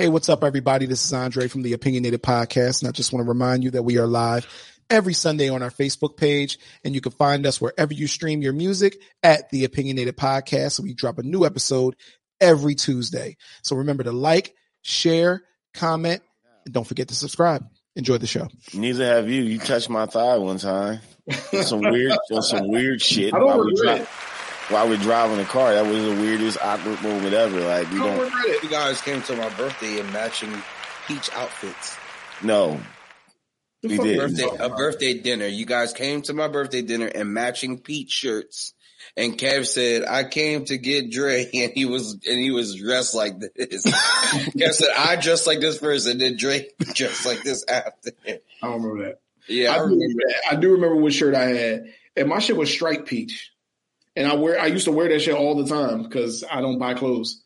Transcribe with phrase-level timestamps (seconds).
[0.00, 0.86] Hey, what's up, everybody?
[0.86, 3.82] This is Andre from the Opinionated Podcast, and I just want to remind you that
[3.82, 4.46] we are live
[4.88, 8.54] every Sunday on our Facebook page, and you can find us wherever you stream your
[8.54, 10.80] music at the Opinionated Podcast.
[10.80, 11.96] We drop a new episode
[12.40, 13.36] every Tuesday.
[13.62, 15.42] So remember to like, share,
[15.74, 16.22] comment,
[16.64, 17.68] and don't forget to subscribe.
[17.94, 18.48] Enjoy the show.
[18.72, 19.42] Neither have you.
[19.42, 21.00] You touched my thigh one time.
[21.60, 23.34] Some weird, some weird shit.
[23.34, 24.06] I don't regret dri-
[24.70, 27.60] while we're driving the car, that was the weirdest awkward moment ever.
[27.60, 28.20] Like we Don't don't.
[28.20, 28.62] regret.
[28.62, 30.52] You guys came to my birthday in matching
[31.06, 31.96] peach outfits.
[32.42, 32.80] No,
[33.82, 34.18] we did.
[34.18, 35.46] Birthday, a birthday dinner.
[35.46, 38.74] You guys came to my birthday dinner in matching peach shirts.
[39.16, 43.14] And Kev said, I came to get Dre and he was, and he was dressed
[43.14, 43.86] like this.
[43.86, 48.10] Kev said, I dressed like this first and then Dre dressed like this after.
[48.26, 49.20] I don't remember that.
[49.48, 49.96] Yeah, I, I, do remember.
[49.96, 50.52] remember that.
[50.52, 51.84] I do remember what shirt I had,
[52.16, 53.50] and my shit was striped peach.
[54.16, 56.78] And I wear, I used to wear that shit all the time because I don't
[56.78, 57.42] buy clothes.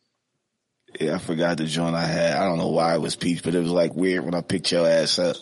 [0.98, 2.36] Yeah, I forgot the joint I had.
[2.36, 4.70] I don't know why it was peach, but it was like weird when I picked
[4.72, 5.36] your ass up.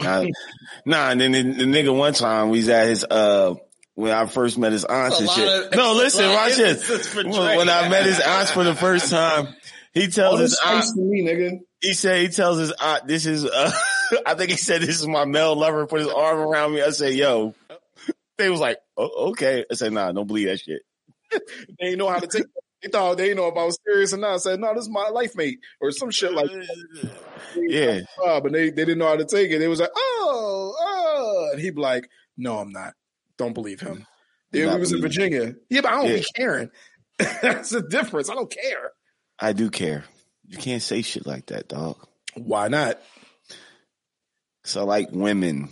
[0.00, 0.24] Nah,
[0.84, 3.54] nah and then the, the nigga one time we was at his uh
[3.94, 5.48] when I first met his aunts and shit.
[5.48, 7.14] of- no, listen, a lot of watch this.
[7.14, 9.54] When, when I met his aunts for the first time,
[9.92, 11.60] he tells All his aunt, to me, nigga.
[11.80, 13.70] he said he tells his aunt, "This is." Uh,
[14.26, 16.82] I think he said, "This is my male lover." Put his arm around me.
[16.82, 17.54] I say, "Yo."
[18.38, 20.82] They was like, oh, "Okay." I said, "Nah, don't believe that shit."
[21.80, 22.44] They didn't know how to take.
[22.82, 24.34] They thought they know if I was serious or not.
[24.34, 26.50] I said, "No, this is my life mate," or some shit like.
[26.50, 27.10] that.
[27.56, 29.58] Yeah, but they, they didn't know how to take it.
[29.58, 32.94] They was like, "Oh, oh," and he'd be like, "No, I'm not.
[33.38, 34.06] Don't believe him."
[34.52, 35.54] Yeah, we was in Virginia.
[35.68, 36.16] Yeah, but I don't Yeah.
[36.18, 36.70] be caring.
[37.18, 38.30] That's the difference.
[38.30, 38.90] I don't care.
[39.38, 40.04] I do care.
[40.46, 41.96] You can't say shit like that, dog.
[42.34, 43.00] Why not?
[44.64, 45.70] So like women.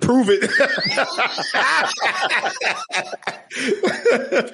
[0.00, 0.50] Prove it.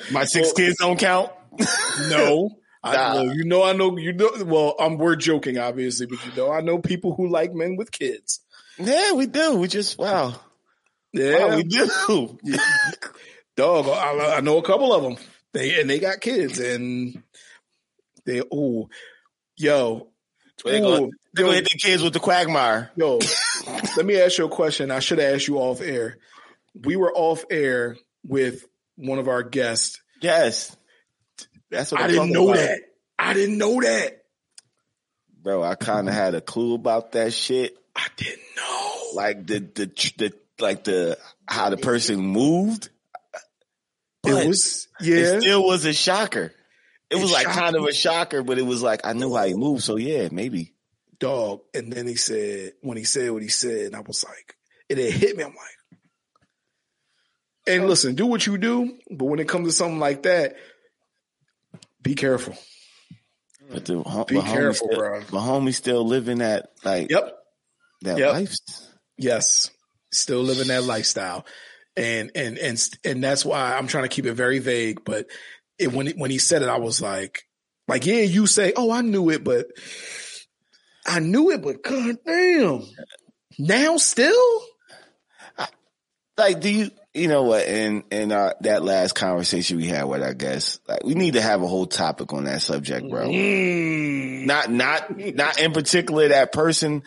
[0.12, 1.33] My six kids don't count.
[2.08, 2.50] no.
[2.83, 6.33] I know, you know, I know, you know, well, um, we're joking, obviously, but you
[6.36, 8.41] know, I know people who like men with kids.
[8.78, 9.56] Yeah, we do.
[9.56, 10.41] We just wow.
[11.12, 11.46] Yeah.
[11.46, 12.39] Wow, we do.
[13.57, 15.17] Dog, I, I know a couple of them.
[15.52, 17.20] They, and they got kids and
[18.24, 18.89] they, oh,
[19.57, 20.08] yo,
[20.64, 22.91] They gonna, gonna hit the kids with the quagmire.
[22.96, 23.19] Yo,
[23.96, 24.91] let me ask you a question.
[24.91, 26.19] I should have asked you off air.
[26.74, 27.96] We were off air
[28.27, 30.01] with one of our guests.
[30.20, 30.77] Yes.
[31.70, 32.57] That's what I didn't know about.
[32.57, 32.80] that.
[33.19, 34.23] I didn't know that.
[35.42, 37.77] Bro, I kind of had a clue about that shit.
[37.95, 38.95] I didn't know.
[39.14, 39.86] Like the, the,
[40.17, 42.90] the, like the, how the person moved.
[44.23, 45.17] But it was yeah.
[45.17, 46.52] It still was a shocker.
[47.11, 49.35] It It was like shocked kind of a shocker, but it was like, I knew
[49.35, 49.83] how he moved.
[49.83, 50.74] So yeah, maybe.
[51.19, 51.61] dog.
[51.74, 54.55] And then he said, when he said what he said, and I was like,
[54.89, 55.45] it hit me.
[55.45, 56.01] I'm like,
[57.67, 60.57] and listen, do what you do, but when it comes to something like that,
[62.02, 62.57] be careful.
[63.70, 65.20] But the, hom- Be but homie careful, still, bro.
[65.30, 67.35] But homie still living that, like, Yep.
[68.02, 68.33] that Yep.
[68.33, 68.55] life.
[69.19, 69.70] Yes.
[70.11, 71.45] Still living that lifestyle.
[71.96, 75.05] And, and, and, and that's why I'm trying to keep it very vague.
[75.05, 75.27] But
[75.78, 77.42] it, when, it, when he said it, I was like,
[77.86, 79.66] like, yeah, you say, oh, I knew it, but
[81.06, 82.83] I knew it, but god damn.
[83.58, 84.61] Now still?
[86.36, 90.22] like do you you know what in in our that last conversation we had with
[90.22, 94.46] our guests like we need to have a whole topic on that subject bro Mm.
[94.46, 97.02] not not not in particular that person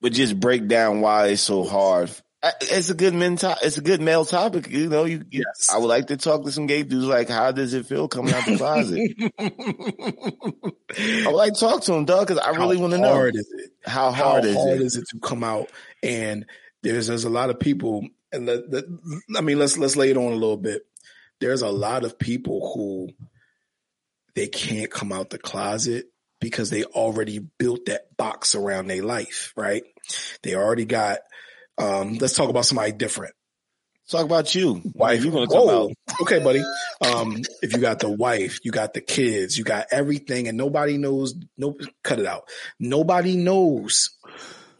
[0.00, 2.14] but just break down why it's so hard I-
[2.62, 5.68] it's a good men to- it's a good male topic you know you, you Yes.
[5.72, 8.32] I would like to talk to some gay dudes like how does it feel coming
[8.32, 8.98] out the closet
[9.38, 13.12] I would like to talk to them dog because I really want to How know
[13.12, 13.70] hard is it?
[13.84, 15.70] how How hard is hard it is it to come out?
[16.02, 16.46] And
[16.82, 20.16] there's there's a lot of people, and the, the, I mean, let's let's lay it
[20.16, 20.82] on a little bit.
[21.40, 23.10] There's a lot of people who
[24.34, 26.06] they can't come out the closet
[26.40, 29.82] because they already built that box around their life, right?
[30.42, 31.18] They already got.
[31.78, 33.34] Um, let's talk about somebody different.
[34.10, 35.92] talk about you Wife, you gonna come out
[36.22, 36.62] Okay, buddy.
[37.00, 40.98] Um, if you got the wife, you got the kids, you got everything, and nobody
[40.98, 41.34] knows.
[41.56, 42.44] No, cut it out.
[42.78, 44.10] Nobody knows.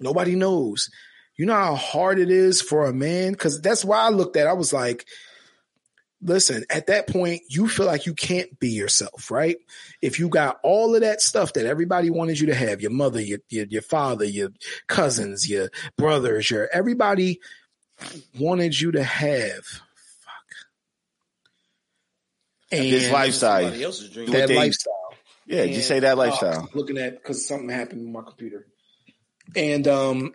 [0.00, 0.90] Nobody knows.
[1.36, 3.32] You know how hard it is for a man?
[3.32, 4.46] Because that's why I looked at.
[4.46, 4.50] it.
[4.50, 5.06] I was like,
[6.22, 6.64] listen.
[6.70, 9.56] At that point, you feel like you can't be yourself, right?
[10.02, 13.20] If you got all of that stuff that everybody wanted you to have, your mother,
[13.20, 14.50] your your, your father, your
[14.86, 17.40] cousins, your brothers, your everybody
[18.38, 19.64] wanted you to have.
[19.64, 20.46] Fuck.
[22.72, 24.30] And this lifestyle else's dream.
[24.30, 25.14] that they- lifestyle.
[25.46, 28.66] yeah just say that lifestyle uh, looking at because something happened with my computer,
[29.56, 30.34] and um,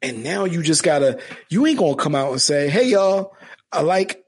[0.00, 1.20] and now you just gotta.
[1.48, 3.34] You ain't gonna come out and say, "Hey, y'all,
[3.72, 4.21] I like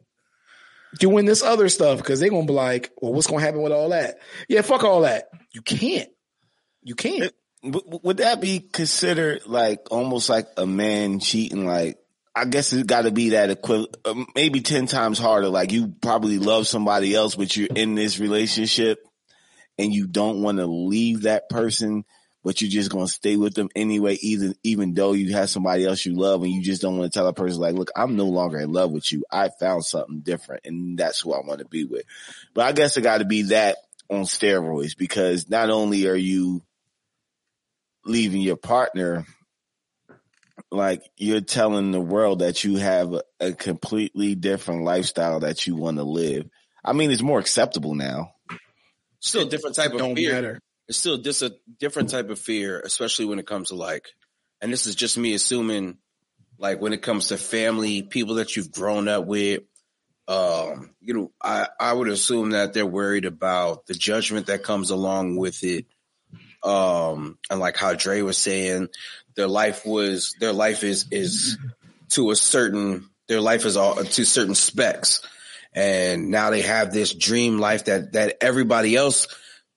[0.99, 3.91] doing this other stuff," because they're gonna be like, "Well, what's gonna happen with all
[3.91, 4.19] that?"
[4.49, 5.29] Yeah, fuck all that.
[5.52, 6.11] You can't.
[6.82, 7.32] You can't.
[7.62, 11.67] Would that be considered like almost like a man cheating?
[11.67, 11.99] Like,
[12.37, 15.49] I guess it's got to be that equivalent, uh, maybe 10 times harder.
[15.49, 18.99] Like, you probably love somebody else, but you're in this relationship
[19.79, 22.05] and you don't want to leave that person,
[22.44, 25.87] but you're just going to stay with them anyway, even, even though you have somebody
[25.87, 28.17] else you love and you just don't want to tell a person like, look, I'm
[28.17, 29.25] no longer in love with you.
[29.32, 32.05] I found something different and that's who I want to be with.
[32.52, 33.79] But I guess it got to be that
[34.11, 36.62] on steroids because not only are you
[38.05, 39.25] leaving your partner,
[40.70, 45.76] like you're telling the world that you have a, a completely different lifestyle that you
[45.76, 46.49] want to live.
[46.85, 48.35] I mean, it's more acceptable now.
[49.20, 50.35] Still a different type of Don't fear.
[50.35, 50.61] matter.
[50.88, 54.08] It's still just a different type of fear, especially when it comes to like,
[54.60, 55.98] and this is just me assuming,
[56.58, 59.62] like when it comes to family, people that you've grown up with,
[60.28, 64.90] um, you know, I, I would assume that they're worried about the judgment that comes
[64.90, 65.86] along with it.
[66.62, 68.88] Um, and like how Dre was saying,
[69.36, 71.58] their life was, their life is, is
[72.12, 75.20] to a certain, their life is all to certain specs.
[75.75, 79.26] And now they have this dream life that, that everybody else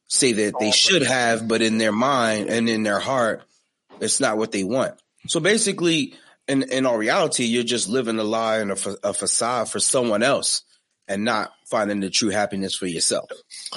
[0.07, 3.44] say that they should have, but in their mind and in their heart,
[4.00, 4.95] it's not what they want.
[5.27, 6.15] So basically,
[6.48, 9.80] in, in all reality, you're just living a lie and a, fa- a facade for
[9.80, 10.63] someone else
[11.07, 13.30] and not finding the true happiness for yourself.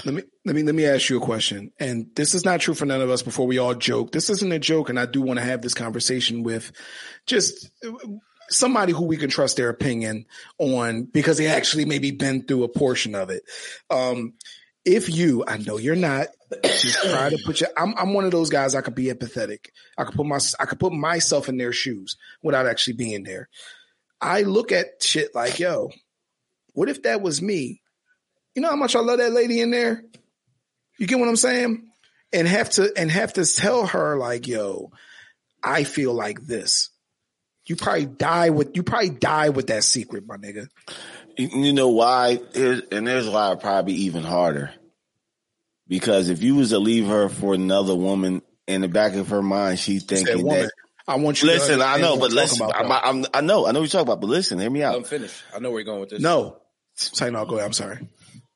[0.04, 1.72] Let me let me let me ask you a question.
[1.78, 4.12] And this is not true for none of us before we all joke.
[4.12, 6.72] This isn't a joke, and I do want to have this conversation with
[7.26, 7.70] just
[8.48, 10.26] somebody who we can trust their opinion
[10.58, 13.42] on because they actually maybe been through a portion of it.
[13.90, 14.34] Um,
[14.90, 16.28] if you, I know you're not,
[16.64, 17.70] just try to put your.
[17.76, 18.75] I'm I'm one of those guys.
[18.75, 19.69] I could be empathetic.
[19.96, 23.48] I could put my I could put myself in their shoes without actually being there.
[24.20, 25.90] I look at shit like, yo,
[26.75, 27.82] what if that was me?
[28.54, 30.02] You know how much I love that lady in there?
[30.98, 31.88] You get what I'm saying?
[32.32, 34.90] And have to and have to tell her like, yo,
[35.62, 36.90] I feel like this.
[37.66, 40.69] You probably die with you probably die with that secret, my nigga.
[41.37, 42.40] You know why?
[42.54, 44.72] And there's why probably even harder.
[45.90, 49.42] Because if you was to leave her for another woman, in the back of her
[49.42, 50.62] mind, she Said thinking woman.
[50.62, 50.72] that.
[51.08, 51.48] I want you.
[51.48, 54.00] to Listen, I know, but listen, talking I'm, I'm, I know, I know what you're
[54.00, 54.94] talking about, but listen, hear me out.
[54.94, 55.42] I'm finished.
[55.52, 56.22] I know where you're going with this.
[56.22, 56.42] though.
[56.42, 56.56] no.
[56.94, 57.44] Say no.
[57.44, 57.66] Go ahead.
[57.66, 58.06] I'm sorry.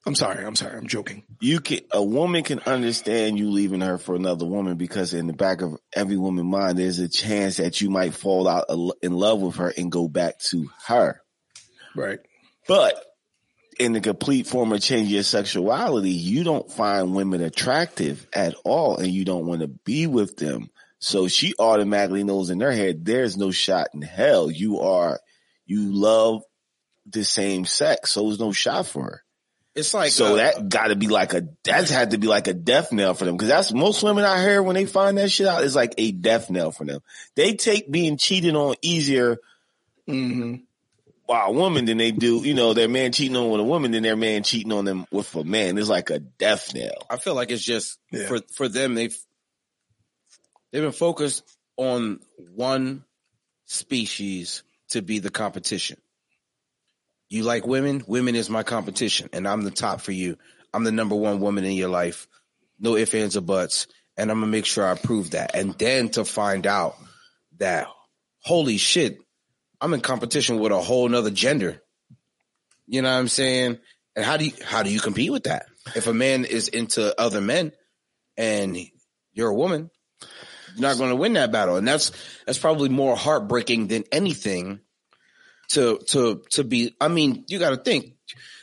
[0.06, 0.44] I'm sorry.
[0.44, 0.76] I'm sorry.
[0.76, 1.24] I'm joking.
[1.40, 5.32] You can, a woman can understand you leaving her for another woman because in the
[5.32, 8.66] back of every woman's mind, there's a chance that you might fall out
[9.02, 11.20] in love with her and go back to her.
[11.96, 12.20] Right.
[12.68, 13.02] But
[13.78, 18.96] in the complete form of change your sexuality, you don't find women attractive at all
[18.98, 20.70] and you don't want to be with them.
[20.98, 24.50] So she automatically knows in her head, there's no shot in hell.
[24.50, 25.20] You are,
[25.66, 26.42] you love
[27.06, 28.12] the same sex.
[28.12, 29.22] So there's no shot for her.
[29.74, 32.54] It's like so uh, that gotta be like a, that's had to be like a
[32.54, 33.36] death knell for them.
[33.36, 36.12] Cause that's most women I hear when they find that shit out, it's like a
[36.12, 37.00] death knell for them.
[37.34, 39.38] They take being cheated on easier
[40.06, 40.56] hmm
[41.26, 43.92] by a woman than they do, you know, their man cheating on with a woman
[43.92, 45.78] than their man cheating on them with a man.
[45.78, 47.06] It's like a death knell.
[47.08, 48.26] I feel like it's just Yeah.
[48.26, 49.16] for for them they've
[50.72, 51.42] they've been focused
[51.76, 52.20] on
[52.54, 53.04] one
[53.66, 55.96] species to be the competition.
[57.30, 58.04] You like women?
[58.06, 60.36] Women is my competition, and I'm the top for you.
[60.72, 62.28] I'm the number one woman in your life.
[62.78, 63.86] No ifs, ands, or buts.
[64.16, 65.56] And I'm gonna make sure I prove that.
[65.56, 66.96] And then to find out
[67.58, 67.88] that
[68.40, 69.18] holy shit,
[69.84, 71.82] I'm in competition with a whole nother gender.
[72.86, 73.78] You know what I'm saying?
[74.16, 75.66] And how do you how do you compete with that?
[75.94, 77.72] If a man is into other men
[78.38, 78.78] and
[79.34, 79.90] you're a woman,
[80.74, 81.76] you're not going to win that battle.
[81.76, 82.12] And that's
[82.46, 84.80] that's probably more heartbreaking than anything
[85.72, 88.14] to to to be I mean, you got to think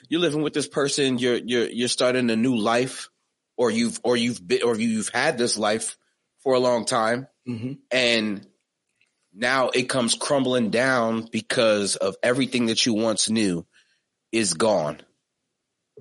[0.09, 3.09] you're living with this person, you're you're you're starting a new life
[3.57, 5.97] or you've or you've been or you've had this life
[6.39, 8.47] for a long time hmm and
[9.33, 13.65] now it comes crumbling down because of everything that you once knew
[14.31, 15.01] is gone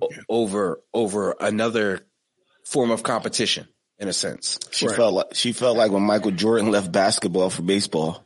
[0.01, 2.05] o- over over another
[2.65, 3.67] form of competition
[3.99, 4.59] in a sense.
[4.71, 4.95] She Right.
[4.95, 8.25] felt like, she felt like when Michael Jordan left basketball for baseball.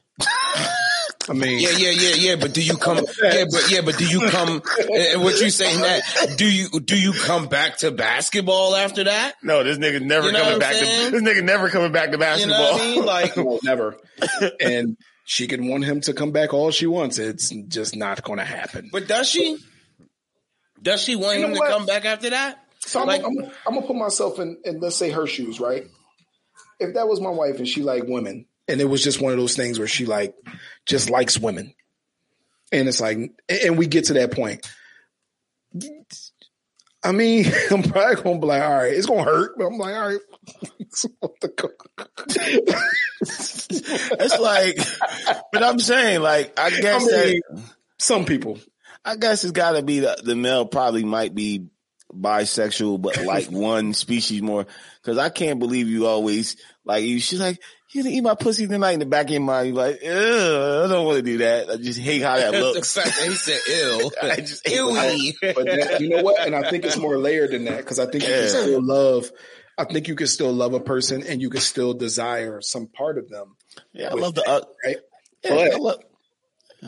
[1.27, 2.36] I mean, Yeah, yeah, yeah, yeah.
[2.36, 2.98] But do you come?
[3.24, 4.62] Yeah, but yeah, but do you come?
[4.94, 6.36] And what you saying that?
[6.38, 9.34] Do you do you come back to basketball after that?
[9.41, 11.12] No, this nigga never You know coming back saying?
[11.12, 12.58] to, this nigga never coming back to You basketball.
[12.60, 13.05] know what I mean?
[13.05, 13.98] Like, no, never.
[14.60, 17.17] and she can want him to come back all she wants.
[17.17, 18.89] It's just not going to happen.
[18.91, 19.58] but does she?
[20.82, 21.72] Does she want You him know to what?
[21.72, 22.60] come back after that?
[22.86, 25.86] So I'm, Like- I'm, I'm gonna put myself in, in, let's say her shoes, right?
[26.79, 29.40] If that was my wife and she liked women, and it was just one of
[29.40, 30.36] those things where she like
[30.86, 31.74] just likes women,
[32.72, 33.18] and it's like,
[33.50, 34.68] and we get to that point.
[37.04, 39.96] I mean, I'm probably gonna be like, all right, it's gonna hurt, but I'm like,
[39.96, 40.20] all right,
[41.20, 41.70] what the co-
[43.20, 44.78] it's like,
[45.52, 47.64] but I'm saying, like, I guess I mean, that
[48.00, 48.60] Some people.
[49.04, 51.68] I guess it's got to be the, the male probably might be
[52.12, 54.66] bisexual, but like one species more.
[55.02, 57.20] Because I can't believe you always like you.
[57.20, 57.60] She's like,
[57.96, 58.92] you gonna eat my pussy tonight.
[58.92, 61.70] In the back of your mind, you're like, Ugh, I don't want to do that.
[61.70, 62.94] I just hate how that the looks.
[62.94, 64.12] fact that he said ill.
[64.22, 65.34] I just hate Ewy.
[65.42, 66.46] But that, you know what?
[66.46, 69.32] And I think it's more layered than that because I think you can still love.
[69.78, 73.18] I think you can still love a person and you can still desire some part
[73.18, 73.56] of them.
[73.94, 74.44] Yeah, I love the.
[74.48, 74.98] Uh, Right?
[75.44, 76.00] yeah, But- I love,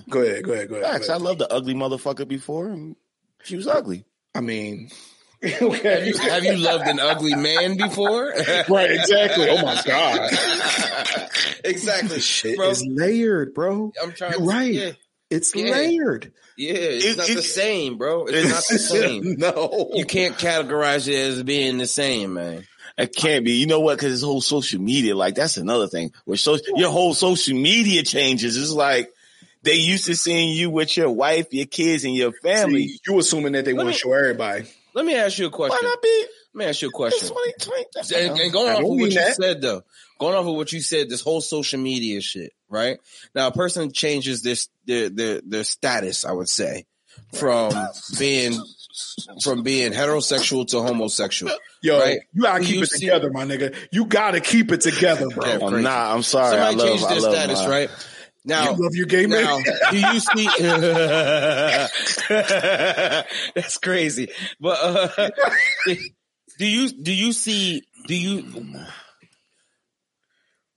[0.10, 0.44] Go ahead.
[0.44, 0.70] Go ahead.
[0.70, 0.92] Go ahead.
[0.92, 1.08] facts.
[1.08, 1.26] Go I ahead.
[1.26, 2.96] love the ugly motherfucker before, and
[3.44, 4.06] she was ugly.
[4.36, 4.90] I mean,
[5.41, 8.25] Have you, have you loved an ugly man before?
[8.70, 8.91] right.
[8.91, 9.48] Exactly.
[9.50, 10.32] Oh my god.
[11.63, 12.20] exactly.
[12.20, 13.91] Shit Bro, is layered, bro.
[14.01, 14.74] I'm trying You're to right.
[14.74, 14.91] Yeah,
[15.29, 15.72] It's Yeah.
[15.72, 16.32] layered.
[16.58, 18.25] yeah it's It- not it- the same, bro.
[18.25, 19.36] It's not the same.
[19.38, 19.91] no.
[19.94, 22.65] You can't categorize it as being the same, man.
[22.98, 23.53] It can't be.
[23.53, 23.98] You know what?
[23.98, 26.13] Because this whole social media, like that's another thing.
[26.25, 28.58] Where so your whole social media changes.
[28.58, 29.12] It's like
[29.62, 32.88] they used to seeing you with your wife, your kids, and your family.
[32.88, 34.65] See, you assuming that they want to show everybody.
[34.98, 35.77] Let me ask you a question.
[35.80, 36.25] Why not be?
[36.56, 37.30] Let me ask you a question.
[37.30, 37.86] 20, 20,
[38.32, 39.84] And, and going I off of what mean you said though,
[40.20, 42.98] going off of what you said, this whole social media shit, right?
[43.36, 46.88] Now a person changes this their their their status, I would say,
[47.32, 47.74] from
[48.18, 48.60] being
[49.44, 51.54] from being heterosexual to homosexual.
[51.84, 52.18] Yo, Right.
[52.34, 53.75] you gotta keep you it see- together, my nigga.
[53.92, 55.46] You gotta keep it together, bro.
[55.46, 55.60] Yeah.
[55.63, 56.16] I'm not.
[56.16, 56.58] I'm sorry.
[56.58, 57.89] Somebody I love, changed I their love status, my- right?
[58.48, 59.44] Now, You love your gay man.
[59.44, 59.60] now,
[59.92, 60.46] do you see?
[63.56, 64.30] That's crazy.
[64.58, 65.30] But uh,
[66.58, 67.82] do you do you see?
[68.08, 68.44] Do you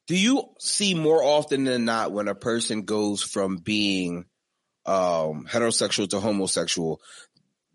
[0.08, 4.24] do you see more often than not when a person goes from being
[4.84, 7.00] um, heterosexual to homosexual,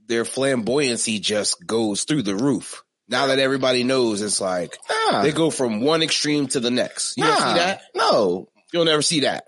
[0.07, 2.83] their flamboyancy just goes through the roof.
[3.07, 7.15] Now that everybody knows, it's like Nah, they go from one extreme to the next.
[7.15, 7.81] You don't nah, see that?
[7.95, 8.49] No.
[8.73, 9.45] You'll never see that.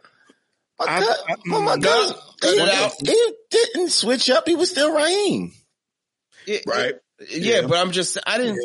[0.79, 2.15] My I- God, I- oh my mm, God.
[2.41, 4.47] He, it he didn't switch up.
[4.47, 5.51] He was still Raheem.
[6.45, 6.95] It- right?
[7.29, 7.67] Yeah, Yeah.
[7.67, 8.59] but I'm just I didn't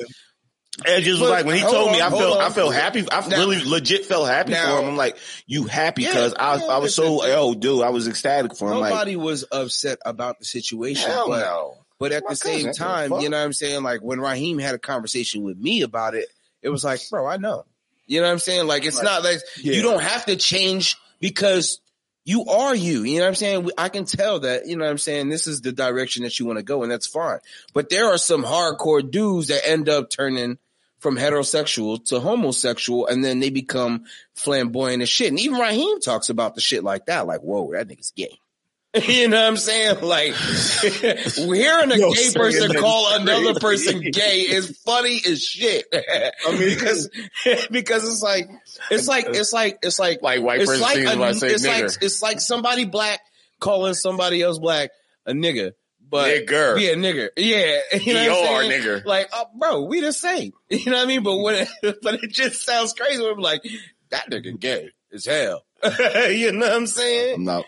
[0.86, 2.42] And it just was But like when he hold told me, I felt, on.
[2.42, 3.06] I felt happy.
[3.10, 4.88] I Now- really legit felt happy now- for him.
[4.90, 5.16] I'm like,
[5.46, 6.02] you happy?
[6.02, 8.78] Yeah, Because I, yeah, I was so, oh, dude, I was ecstatic for him.
[8.80, 11.78] Like, nobody was upset about the situation, hell but no.
[11.98, 13.82] but at My the same cousin, time, you know what I'm saying?
[13.82, 16.28] Like when Raheem had a conversation with me about it,
[16.62, 17.64] it was like, bro, I know.
[18.06, 18.66] You know what I'm saying?
[18.66, 19.04] Like it's Right.
[19.04, 19.74] not like Yeah.
[19.74, 21.80] you don't have to change because
[22.24, 23.02] you are you.
[23.02, 23.70] You know what I'm saying?
[23.76, 25.28] I can tell that, you know what I'm saying?
[25.28, 27.38] This is the direction that you want to go and that's fine.
[27.74, 30.58] But there are some hardcore dudes that end up turning
[30.98, 35.28] from heterosexual to homosexual and then they become flamboyant as shit.
[35.28, 37.26] And even Raheem talks about the shit like that.
[37.26, 38.38] Like, whoa, that nigga's gay.
[39.08, 40.00] you know what I'm saying?
[40.02, 40.34] Like
[41.34, 45.86] hearing a Yo, gay person call is another person gay is funny as shit.
[45.92, 47.08] I mean, because
[47.70, 48.50] because it's like
[48.90, 51.48] it's like it's like it's like Like white it's person like a- when I say
[51.48, 51.82] it's nigger.
[51.88, 53.20] like it's like somebody black
[53.60, 54.90] calling somebody else black
[55.26, 55.72] a nigga.
[56.10, 56.78] But Nigger.
[56.78, 57.30] yeah, nigger.
[57.38, 58.82] Yeah, you know what I'm ER saying?
[58.82, 59.04] nigger.
[59.06, 60.52] Like, oh, bro, we the same.
[60.68, 61.22] You know what I mean?
[61.22, 63.26] But when, it, but it just sounds crazy.
[63.26, 63.62] I'm like,
[64.10, 65.64] that nigga gay as hell.
[66.30, 67.42] you know what I'm saying?
[67.42, 67.64] No.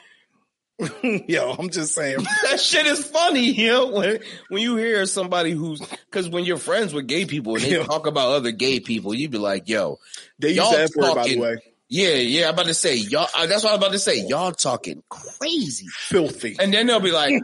[1.03, 2.19] yo, I'm just saying.
[2.51, 6.57] that shit is funny, you know, when when you hear somebody who's because when you're
[6.57, 7.85] friends with gay people and they Yeah.
[7.85, 9.99] talk about other gay people, you'd be like, yo,
[10.39, 11.57] They use Y'all that word, by the way.
[11.89, 14.27] yeah, yeah, I'm about to say, y'all uh, that's what I'm about to say.
[14.27, 15.87] Y'all talking crazy.
[15.91, 16.57] Filthy.
[16.59, 17.41] And then they'll be like,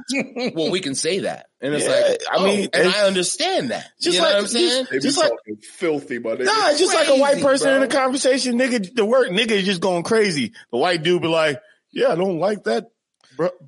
[0.54, 1.46] Well, we can say that.
[1.60, 3.86] And it's Yeah, like, I I mean, and I understand that.
[4.00, 4.86] just you know like- what I'm saying?
[4.90, 5.32] They be just like-
[5.62, 8.92] filthy, but Nah, it's just like a white person in a conversation, nigga.
[8.92, 10.52] The word nigga is just going crazy.
[10.72, 11.60] The white dude be like,
[11.92, 12.86] "Yeah, I don't like that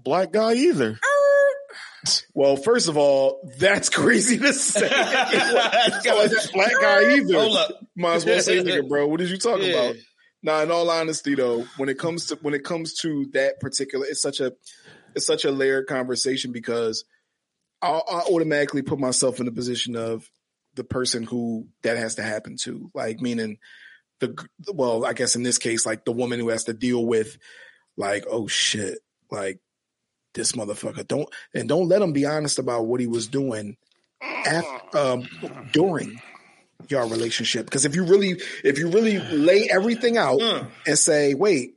[0.04, 1.08] black guy either." Uh.
[2.34, 4.90] Well, first of all, that's crazy to say.
[4.92, 7.34] It's like black guy either.
[7.34, 7.70] Hold up.
[7.96, 9.06] Might as well say nigga, bro.
[9.06, 9.68] What did you talk Yeah.
[9.74, 9.96] about?
[10.42, 14.04] Nah, in all honesty though, when it comes to when it comes to that particular,
[14.06, 14.52] it's such a
[15.14, 17.04] it's such a layered conversation because
[17.80, 20.28] I, I automatically put myself in the position of
[20.74, 23.58] the person who that has to happen to, like meaning
[24.18, 24.34] the
[24.72, 27.38] well, I guess in this case, like the woman who has to deal with,
[27.96, 28.98] like, oh shit,
[29.32, 29.58] like
[30.34, 31.06] this motherfucker.
[31.06, 33.76] Don't and don't let him be honest about what he was doing
[34.22, 35.28] after, um,
[35.72, 36.20] during
[36.88, 37.64] your relationship.
[37.66, 40.70] Because if you really, if you really lay everything out Mm.
[40.86, 41.74] and say, wait,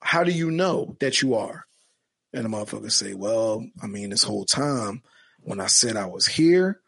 [0.00, 1.64] how do you know that you are?
[2.32, 5.02] And the motherfucker say, well, I mean, this whole time
[5.42, 6.80] when I said I was here,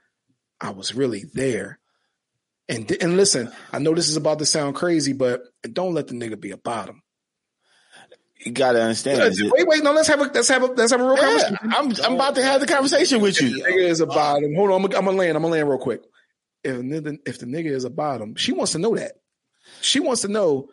[0.61, 1.79] I was really there.
[2.69, 6.15] And and listen, I know this is about to sound crazy, but don't let the
[6.15, 7.03] nigga be a bottom.
[8.45, 9.21] You gotta understand.
[9.39, 11.23] it- Wait, wait, no, let's have a let's have a let's have a real Yeah,
[11.23, 11.59] conversation.
[11.63, 13.63] I'm I'm about to have the conversation with you.
[13.65, 14.55] nigga is a bottom.
[14.55, 15.37] Hold on, I'm, gonna- I'm gonna land.
[15.37, 16.03] I'm gonna land real quick.
[16.65, 19.13] If the, nigga- if the nigga is a bottom, she wants to know that.
[19.83, 20.71] She wants to know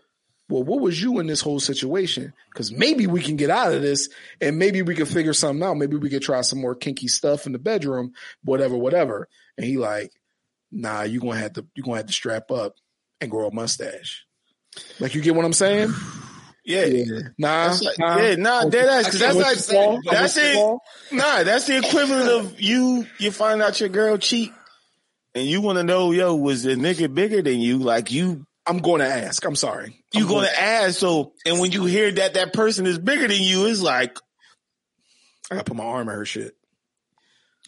[0.49, 2.31] well, what was you in this whole situation?
[2.53, 4.07] Because maybe we can get out of this
[4.39, 5.75] and maybe we can figure something out.
[5.75, 8.13] Maybe we could try some more kinky stuff in the bedroom,
[8.45, 9.27] whatever, whatever.
[9.57, 10.13] And he like,
[10.71, 12.75] nah, you gonna have to you gonna have to strap up
[13.19, 14.25] and grow a mustache.
[15.01, 15.93] Like you get what I'm saying?
[16.67, 17.19] Yeah.
[17.37, 18.17] Nah, nah.
[18.17, 19.05] yeah, nah, dead ass.
[19.05, 20.01] Cause that's like, fall?
[20.03, 20.53] that's it.
[20.53, 20.83] fall?
[21.13, 24.51] Nah, that's the equivalent of you, you find out your girl cheat
[25.33, 27.77] and you want to know, yo, was the nigga bigger than you?
[27.77, 29.45] Like you, I'm going to ask.
[29.45, 30.03] I'm sorry.
[30.13, 30.99] you I'm going to ask.
[30.99, 34.17] So, and when you hear that that person is bigger than you, it's like,
[35.49, 36.56] I gotta put my arm in her shit.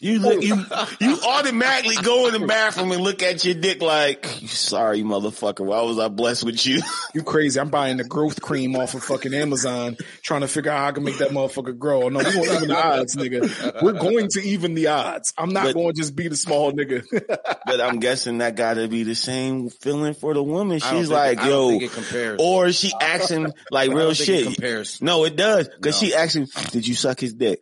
[0.02, 0.90] You look, you oh.
[0.98, 5.60] you automatically go in the bathroom and look at your dick like, sorry, motherfucker.
[5.64, 6.80] Why was I blessed with you?
[7.12, 7.58] You crazy?
[7.58, 10.92] I'm buying the growth cream off of fucking Amazon, trying to figure out how I
[10.92, 12.04] can make that motherfucker grow.
[12.04, 13.82] Oh, no, we're gonna even the odds, nigga.
[13.82, 15.34] We're going to even the odds.
[15.36, 17.04] I'm not But- going to just be the small nigga.
[17.66, 20.78] but I'm guessing that got to be the same feeling for the woman.
[20.78, 22.40] She's like, I don't yo, think it compares.
[22.40, 24.44] or she asking like real don't it shit.
[24.44, 25.02] compares.
[25.02, 25.68] No, it does.
[25.80, 26.06] Cause No.
[26.06, 27.60] she asking, did you suck his dick?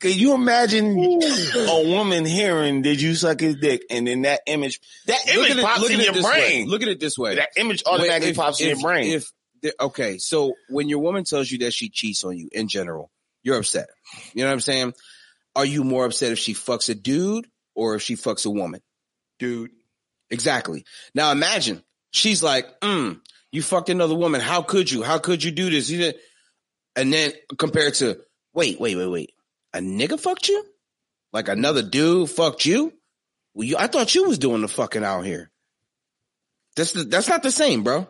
[0.00, 3.82] Can you imagine a woman hearing, did you suck his dick?
[3.90, 6.32] And then that image, that image it- pops in your this way.
[6.32, 6.68] brain.
[6.68, 7.36] Look at it this way.
[7.36, 9.12] that image automatically If- pops in your brain.
[9.12, 9.30] If
[9.78, 13.10] okay, so when your woman tells you that she cheats on you in general,
[13.42, 13.88] you're upset.
[14.32, 14.94] You know what I'm saying?
[15.54, 18.80] Are you more upset if she fucks a dude or if she fucks a woman?
[19.38, 19.70] Dude,
[20.30, 20.84] Exactly.
[21.14, 24.40] Now imagine she's like, mm, you fucked another woman.
[24.40, 25.02] How could you?
[25.02, 25.90] How could you do this?
[26.94, 28.20] And then compared to,
[28.54, 29.32] wait, wait, wait, wait,
[29.72, 30.64] a nigga fucked you?
[31.32, 32.92] Like another dude fucked you?
[33.54, 35.50] Well, you, I thought you was doing the fucking out here.
[36.76, 38.06] That's the, that's not the same, bro.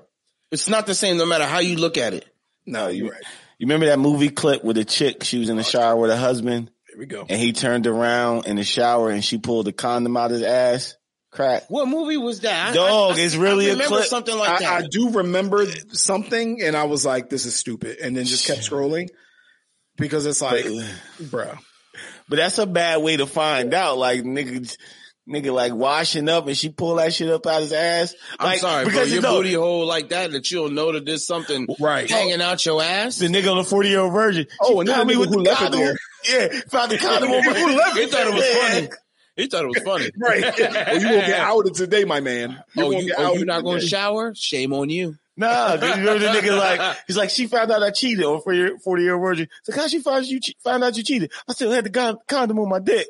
[0.51, 2.27] It's not the same no matter how you look at it.
[2.67, 3.23] no, you're right.
[3.59, 5.25] you remember that movie clip with the chick?
[5.25, 7.25] She was in the shower with her husband Here we go.
[7.29, 10.43] and he turned around in the shower and she pulled the condom out of his
[10.43, 10.97] ass.
[11.31, 11.65] Crack.
[11.69, 12.71] What movie was that?
[12.71, 14.09] I- Dog, I- it's really I a remember clip.
[14.09, 14.85] something like I, that.
[14.85, 18.63] I do remember something, and I was like, "This is stupid," and then just kept
[18.63, 19.11] scrolling
[20.01, 21.57] because it's like, bruh.
[22.29, 23.99] But that's a bad way to find out.
[23.99, 24.77] Like nigga,
[25.29, 28.15] nigga like washing up and she pull that shit up out his ass.
[28.39, 28.93] I'm Like, sorry, bro.
[28.93, 32.09] because Your know, booty hole like that that you'll know that there's something Right.
[32.09, 33.19] hanging out your ass.
[33.19, 34.47] The nigga on the 40 year old virgin.
[34.61, 35.97] Oh, and found me nigga who the left it condom.
[36.29, 38.05] Yeah, found the condom on my Who left it?
[38.05, 38.89] He thought it was funny.
[39.37, 40.11] He thought it was funny.
[40.19, 40.43] Right.
[40.59, 42.63] well, you gonna get outed today, my man.
[42.75, 44.35] You're oh, you, get oh you're not going to shower?
[44.35, 45.17] Shame on you.
[45.41, 48.41] Nah, 'cause you remember the nigga like, he's like, she found out I cheated on
[48.43, 49.49] 40 year old virgin.
[49.65, 51.33] So how she found you, che- found out you cheated?
[51.49, 53.07] I still had the con- condom on my dick.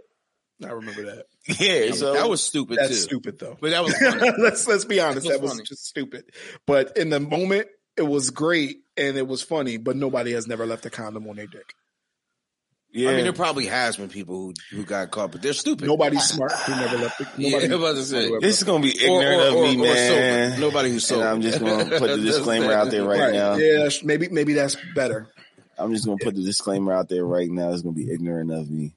[0.65, 1.25] I remember that.
[1.59, 2.95] Yeah, so that was stupid That's too.
[2.95, 3.57] stupid though.
[3.61, 4.33] But that was funny.
[4.39, 5.27] let's let's be honest.
[5.27, 5.65] It was That was funny.
[5.65, 6.25] just stupid.
[6.67, 7.67] But in the moment,
[7.97, 9.77] it was great and it was funny.
[9.79, 11.75] But nobody has never left a condom on their dick.
[12.93, 13.11] Yeah.
[13.11, 15.87] I mean, there probably has been people who who got caught, but they're stupid.
[15.87, 17.19] Nobody's smart who never left.
[17.19, 18.39] The, nobody, I was about to say.
[18.41, 20.51] this is gonna be Or- ignorant or- of me, or- or man.
[20.53, 20.61] sober.
[20.61, 21.21] Nobody who's sober.
[21.23, 23.33] And I'm just gonna put the disclaimer out there right, right?
[23.33, 23.55] now.
[23.55, 25.29] Yeah, maybe maybe that's better.
[25.79, 27.71] I'm just gonna put the disclaimer out there right now.
[27.73, 28.95] It's gonna be ignorant of me.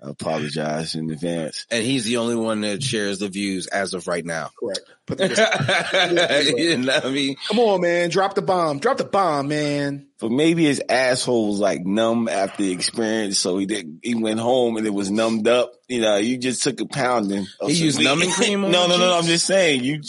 [0.00, 1.66] I apologize in advance.
[1.72, 4.50] And he's the only one that shares the views as of right now.
[4.58, 4.80] Correct.
[5.06, 7.34] Put the- you know what I mean?
[7.48, 8.08] Come on, man.
[8.10, 8.78] Drop the bomb.
[8.78, 10.06] Drop the bomb, man.
[10.20, 14.00] But maybe his asshole was like numb after the experience, so he did.
[14.02, 15.72] He went home and it was numbed up.
[15.88, 17.46] You know, you just took a pounding.
[17.60, 18.04] of He used weed.
[18.04, 19.18] numbing cream on no, no, no, no.
[19.18, 19.82] I'm just saying.
[19.82, 20.00] You,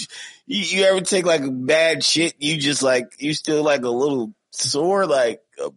[0.46, 2.34] you, you ever take like a bad shit?
[2.40, 5.70] You just like you still like a little sore, like uh,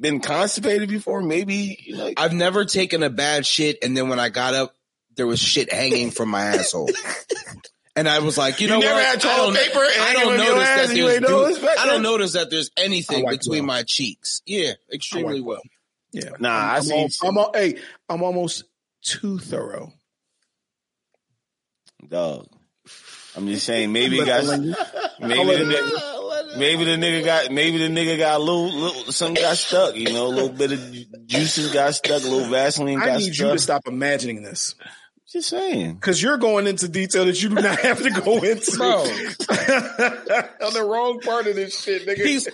[0.00, 1.22] been constipated before?
[1.22, 2.12] Maybe you know.
[2.16, 4.74] I've never taken a bad shit and then when I got up,
[5.16, 6.90] there was shit hanging from my asshole.
[7.98, 9.04] And I was like, you, You know never what?
[9.06, 12.32] had I don't, paper I don't notice that and there's ain't back I don't notice
[12.34, 13.66] that there's anything I wipe between well.
[13.78, 14.42] my cheeks.
[14.44, 15.62] Yeah, extremely well.
[16.12, 16.28] Yeah.
[16.38, 16.94] Nah, I I'm, see.
[16.94, 17.78] al- I'm al- hey,
[18.10, 18.64] I'm almost
[19.00, 19.94] too thorough.
[22.06, 22.46] Dog.
[23.36, 23.92] I'm just saying.
[23.92, 24.44] Maybe he got.
[24.58, 26.58] Maybe the nigga.
[26.58, 27.50] Maybe the nigga got.
[27.50, 28.68] Maybe the nigga got a little.
[28.70, 29.94] little something got stuck.
[29.94, 32.22] You know, a little bit of juices got stuck.
[32.22, 34.74] A little Vaseline I got need you to stop imagining this
[35.30, 35.94] Just saying.
[35.94, 38.72] because you're going into detail that you do not have to go into.
[38.76, 39.00] Bro.
[40.66, 42.24] on the wrong part of this shit, nigga.
[42.24, 42.48] He's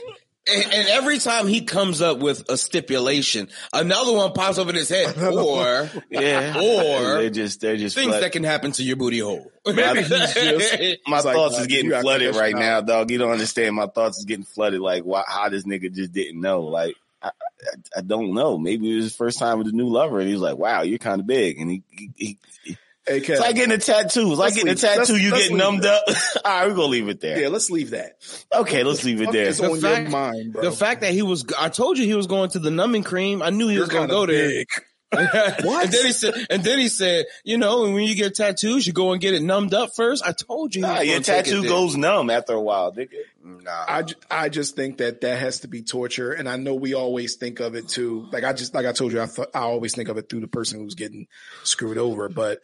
[0.51, 4.75] and, and every time he comes up with a stipulation, another one pops up in
[4.75, 5.17] his head.
[5.23, 6.57] Or Yeah.
[6.59, 7.61] Or- they're just.
[7.61, 7.95] They're just.
[7.95, 9.51] things flood- that can happen to your booty hole.
[9.67, 13.11] Maybe he's just my It's thoughts nah, is getting flooded right shit now, dog.
[13.11, 13.77] You don't understand.
[13.77, 14.81] My thoughts is getting flooded.
[14.81, 16.63] Like, why, how this nigga just didn't know?
[16.63, 18.59] Like, I, I, I don't know.
[18.59, 20.99] Maybe it was his first time with a new lover, and he's like, "Wow, you're
[20.99, 21.83] kind of big." And he,
[22.17, 24.31] he, he Hey, Kev, it's like getting a tattoo.
[24.31, 25.13] It's like Let's getting a tattoo.
[25.15, 25.91] let's- you let's get numbed it.
[25.91, 26.05] up.
[26.45, 27.41] All right, we're gonna leave it there.
[27.41, 28.13] yeah, let's leave that.
[28.55, 29.53] Okay, let's leave it there.
[29.53, 30.63] The on fact- your mind, bro.
[30.63, 33.43] The fact that he was, I told you he was going to the numbing cream.
[33.43, 34.65] I knew he you're was gonna go of there.
[35.13, 35.29] Big.
[35.65, 35.85] what?
[35.85, 38.93] And then he said, and then he said, you know, when you get tattoos, you
[38.93, 40.25] go and get it numbed up first.
[40.25, 40.83] I told you.
[40.83, 43.19] Nah, your tattoo goes numb after a while, nigga.
[43.45, 43.71] Nah.
[43.71, 47.37] I, I just think that that has to be torture, and I know we always
[47.37, 48.27] think of it too.
[48.33, 50.41] Like I just like I told you, I th- I always think of it through
[50.41, 51.27] the person who's getting
[51.63, 52.29] screwed over.
[52.29, 52.61] But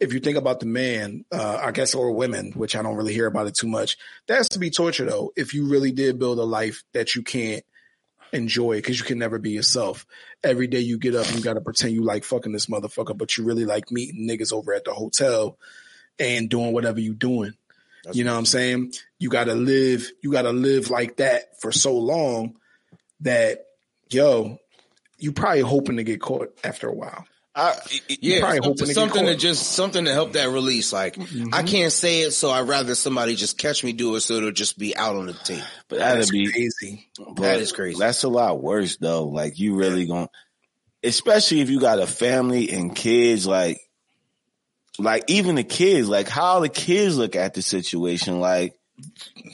[0.00, 3.14] if you think about the man, uh, I guess, or women, which I don't really
[3.14, 5.32] hear about it too much, that has to be torture though.
[5.36, 7.64] If you really did build a life that you can't
[8.32, 10.06] enjoy because you can never be yourself.
[10.42, 13.36] Every day you get up you got to pretend you like fucking this motherfucker, but
[13.36, 15.58] you really like meeting niggas over at the hotel
[16.18, 17.54] and doing whatever you're doing.
[18.04, 18.92] That's you know what I'm saying?
[19.18, 22.56] You got to live, you got to live like that for so long
[23.20, 23.64] that,
[24.10, 24.58] yo,
[25.18, 27.26] you probably hoping to get caught after a while.
[27.56, 27.76] I,
[28.08, 30.92] yeah, something, something to, just something to help that release.
[30.92, 31.54] Like mm-hmm.
[31.54, 34.50] I can't say it, so I'd rather somebody just catch me do it, so it'll
[34.50, 35.62] just be out on the tape.
[35.88, 37.08] But that'd be crazy.
[37.36, 37.96] That is crazy.
[37.96, 39.26] That's a lot worse though.
[39.26, 40.28] Like you really going,
[41.04, 43.46] especially if you got a family and kids.
[43.46, 43.78] Like,
[44.98, 46.08] like even the kids.
[46.08, 48.40] Like how the kids look at the situation.
[48.40, 48.74] Like,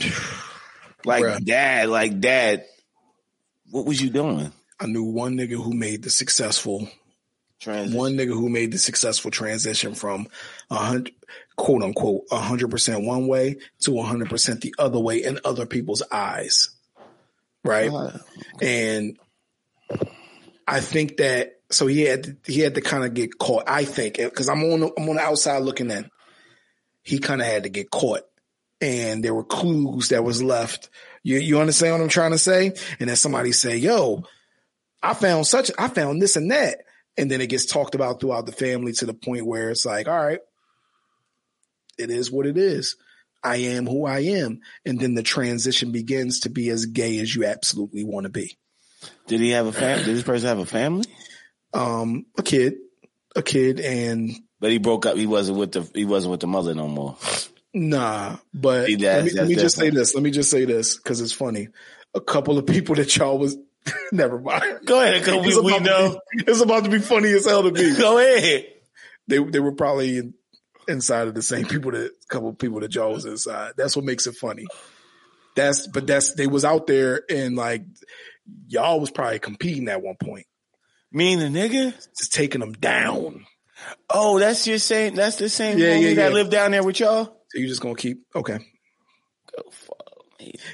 [1.04, 1.44] like Bruh.
[1.44, 1.90] dad.
[1.90, 2.64] Like dad.
[3.70, 4.52] What was you doing?
[4.80, 6.88] I knew one nigga who made the successful
[7.61, 7.99] Transition.
[7.99, 10.29] One nigga who made the successful transition from
[10.70, 11.12] a hundred,
[11.57, 15.38] quote unquote, a hundred percent one way to a hundred percent the other way in
[15.44, 16.70] other people's eyes.
[17.62, 17.92] Right.
[17.92, 18.18] Uh,
[18.62, 19.18] and
[20.66, 23.64] I think that, so he had, to, he had to kind of get caught.
[23.66, 26.11] I think, cause I'm on, the, I'm on the outside looking in.
[27.03, 28.23] He kind of had to get caught
[28.81, 30.88] and there were clues that was left.
[31.23, 32.73] You, you understand what I'm trying to say?
[32.99, 34.25] And then somebody say, yo,
[35.03, 36.85] I found such, I found this and that.
[37.16, 40.09] And then it gets talked about throughout the family to the point where it's like,
[40.09, 40.40] all right,
[41.99, 42.96] it is what it is.
[43.42, 44.61] I am who I am.
[44.85, 48.59] And then the transition begins to be as gay as you absolutely want to be.
[49.27, 50.05] Did he have a family?
[50.05, 51.07] Did this person have a family?
[51.73, 52.75] Um, a kid,
[53.35, 55.16] a kid, and but he broke up.
[55.16, 57.16] He wasn't with the he wasn't with the mother no more.
[57.73, 60.14] Nah, but See, let me, let me just say this.
[60.14, 61.68] Let me just say this because it's funny.
[62.14, 63.57] A couple of people that y'all was
[64.12, 64.81] Never mind.
[64.85, 67.71] Go ahead, because we, we know be, it's about to be funny as hell to
[67.71, 67.97] me.
[67.99, 68.66] Go ahead.
[69.27, 70.35] They they were probably in,
[70.88, 73.73] inside of the same people that a couple people that Joe was inside.
[73.77, 74.66] That's what makes it funny.
[75.55, 77.85] That's but that's they was out there and like
[78.69, 80.47] y'all was probably competing at one point.
[81.12, 83.47] Me and the nigga just taking them down.
[84.09, 85.14] Oh, that's your same.
[85.14, 85.79] That's the same.
[85.79, 86.14] Yeah, yeah, yeah.
[86.14, 87.25] That live down there with y'all.
[87.49, 88.59] So you just gonna keep okay.
[89.57, 90.10] Go fuck.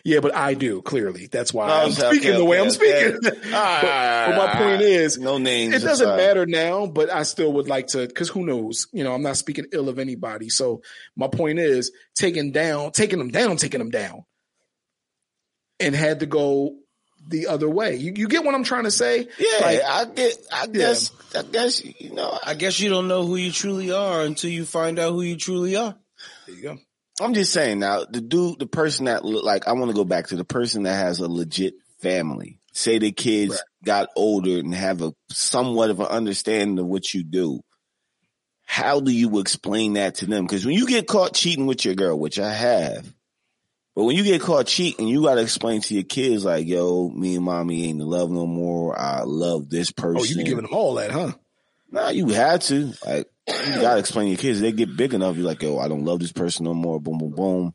[0.05, 1.26] Yeah, but I do clearly.
[1.26, 3.16] That's why oh, I'm speaking okay, the way okay, I'm speaking.
[3.16, 3.18] Okay.
[3.22, 5.74] but, but, my ah, point is, no names.
[5.74, 8.87] It doesn't matter now, but I still would like to, because who knows?
[8.92, 10.48] You know, I'm not speaking ill of anybody.
[10.48, 10.83] So
[11.16, 14.24] my point is, taking down, taking them down, taking them down,
[15.81, 16.76] and had to go
[17.29, 17.96] the other way.
[17.96, 19.29] You, you get what I'm trying to say?
[19.38, 20.37] Yeah, like, I get.
[20.52, 21.11] I guess.
[21.35, 21.40] Yeah.
[21.40, 22.38] I guess you know.
[22.44, 25.37] I guess you don't know who you truly are until you find out who you
[25.37, 25.96] truly are.
[26.46, 26.79] There you go.
[27.20, 30.29] I'm just saying now, the dude, the person that like, I want to go back
[30.29, 32.61] to the person that has a legit family.
[32.72, 33.61] Say the kids right.
[33.85, 37.61] got older and have a somewhat of an understanding of what you do.
[38.66, 40.44] How do you explain that to them?
[40.44, 43.11] Because when you get caught cheating with your girl, which I have,
[43.94, 47.09] but when you get caught cheating, you got to explain to your kids like, yo,
[47.09, 48.98] me and mommy ain't in love no more.
[48.98, 50.20] I love this person.
[50.20, 51.33] Oh, you be giving them all that, huh?
[51.90, 52.92] Nah, you had to.
[53.07, 54.61] Like, you gotta explain to your kids.
[54.61, 55.37] They get big enough.
[55.37, 57.00] You're like, yo, I don't love this person no more.
[57.00, 57.74] Boom, boom, boom.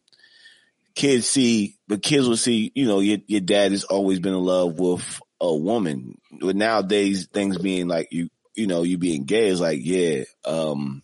[0.95, 4.43] Kids see, but kids will see, you know, your, your dad has always been in
[4.43, 6.17] love with a woman.
[6.39, 11.01] But nowadays, things being like you, you know, you being gay is like, yeah, um,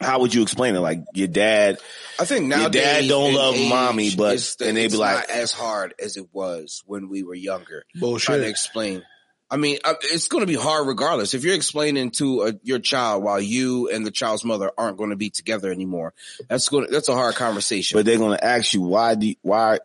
[0.00, 0.80] how would you explain it?
[0.80, 1.78] Like your dad,
[2.18, 5.94] I think now your dad don't love mommy, but and they be like, as hard
[6.02, 7.84] as it was when we were younger.
[7.94, 8.26] Bullshit.
[8.26, 9.02] Trying to explain
[9.50, 11.32] I mean, uh, it's going to be hard regardless.
[11.32, 15.10] If you're explaining to a, your child while you and the child's mother aren't going
[15.10, 16.12] to be together anymore,
[16.48, 17.98] that's going to, that's a hard conversation.
[17.98, 19.78] But they're going to ask you why do why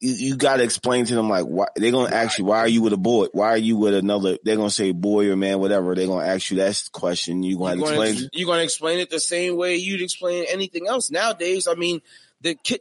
[0.00, 2.58] you, you got to explain to them like why they're going to ask you why
[2.58, 3.28] are you with a boy?
[3.32, 4.36] Why are you with another?
[4.44, 5.94] They're going to say boy or man, whatever.
[5.94, 7.42] They're going to ask you that question.
[7.42, 8.28] You're going to explain.
[8.32, 11.66] you're going to explain it the same way you'd explain anything else nowadays.
[11.66, 12.02] I mean,
[12.42, 12.80] the kid.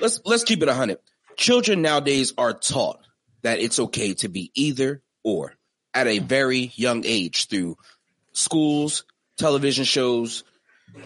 [0.00, 0.98] Let's let's keep it a hundred.
[1.36, 2.98] Children nowadays are taught
[3.42, 5.52] that it's okay to be either or
[5.92, 7.76] at a very young age through
[8.32, 9.04] schools,
[9.36, 10.44] television shows,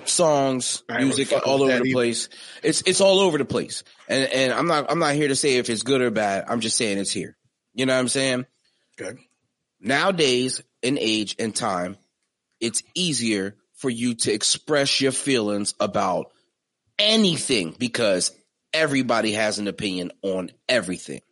[0.04, 1.92] songs, music all over the either.
[1.92, 2.28] place.
[2.62, 3.82] It's it's all over the place.
[4.08, 6.44] And and I'm not I'm not here to say if it's good or bad.
[6.48, 7.34] I'm just saying it's here.
[7.72, 8.44] You know what I'm saying?
[8.98, 9.18] Good.
[9.80, 11.96] Nowadays, in age and time,
[12.60, 16.30] it's easier for you to express your feelings about
[16.98, 18.32] anything because
[18.74, 21.22] everybody has an opinion on everything.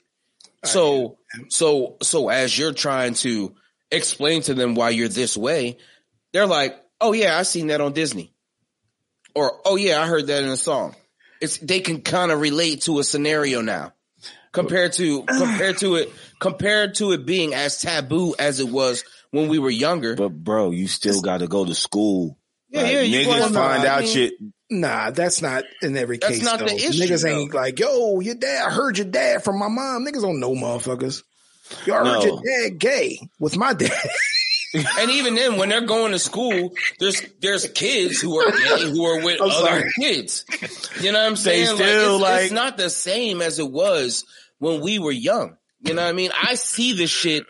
[0.73, 3.55] So, so, so as you're trying to
[3.91, 5.79] explain to them why you're this way,
[6.33, 8.33] they're like, "Oh yeah, I seen that on Disney,"
[9.35, 10.95] or "Oh yeah, I heard that in a song."
[11.41, 13.93] It's they can kind of relate to a scenario now
[14.53, 19.49] compared to compared to it compared to it being as taboo as it was when
[19.49, 20.17] we were younger.
[20.17, 22.39] But bro, you still got to go to school.
[22.71, 24.33] Yeah, Like, yeah, niggas going- find I out mean- shit.
[24.71, 26.45] Nah, that's not in every That's case.
[26.45, 27.29] not the issue, Niggas though.
[27.31, 28.67] ain't like, yo, your dad.
[28.67, 30.05] I heard your dad from my mom.
[30.07, 31.23] Niggas don't know motherfuckers.
[31.87, 33.93] Yo, I heard your dad gay with my dad.
[34.75, 39.03] And even then, when they're going to school, there's there's kids who are gay who
[39.07, 39.91] are with I'm other sorry.
[39.99, 40.45] kids.
[41.01, 41.75] You know what I'm saying?
[41.77, 44.27] still, it's, like- it's not the same as it was
[44.59, 45.57] when we were young.
[45.81, 46.33] You know what I mean?
[46.39, 47.45] I see this shit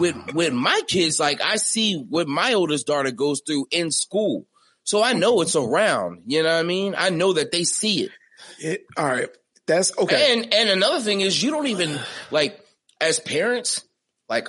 [0.00, 0.32] with uh.
[0.34, 1.20] with my kids.
[1.20, 4.47] Like I see what my oldest daughter goes through in school,
[4.88, 6.22] so I know it's around.
[6.24, 6.94] You know what I mean?
[6.96, 8.10] I know that they see it.
[8.58, 9.28] It- all right,
[9.66, 10.32] that's okay.
[10.32, 12.58] And and another thing is you don't even like
[12.98, 13.84] as parents,
[14.30, 14.48] like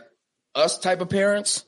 [0.55, 1.65] us type of parents,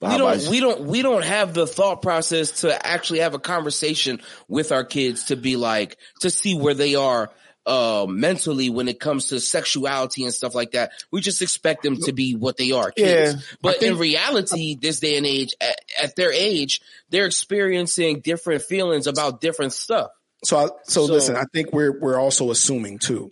[0.00, 4.20] we don't we don't we don't have the thought process to actually have a conversation
[4.48, 7.30] with our kids to be like to see where they are
[7.70, 10.90] uh mentally when it comes to sexuality and stuff like that.
[11.12, 13.34] We just expect them to be what they are, kids.
[13.34, 16.80] Yeah, but in reality, this day and age, at, at their age,
[17.10, 20.10] they're experiencing different feelings about different stuff.
[20.44, 23.30] so, I, so, So- listen, I think we're we're also assuming too.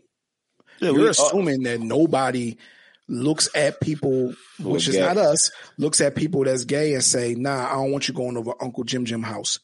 [0.80, 2.56] Yeah, You're we- assuming that nobody
[3.08, 5.00] looks at people, which is gay.
[5.00, 8.36] not us, looks at people that's gay and say, "Nah, I don't want you going
[8.36, 9.58] over Uncle Jim Jim house."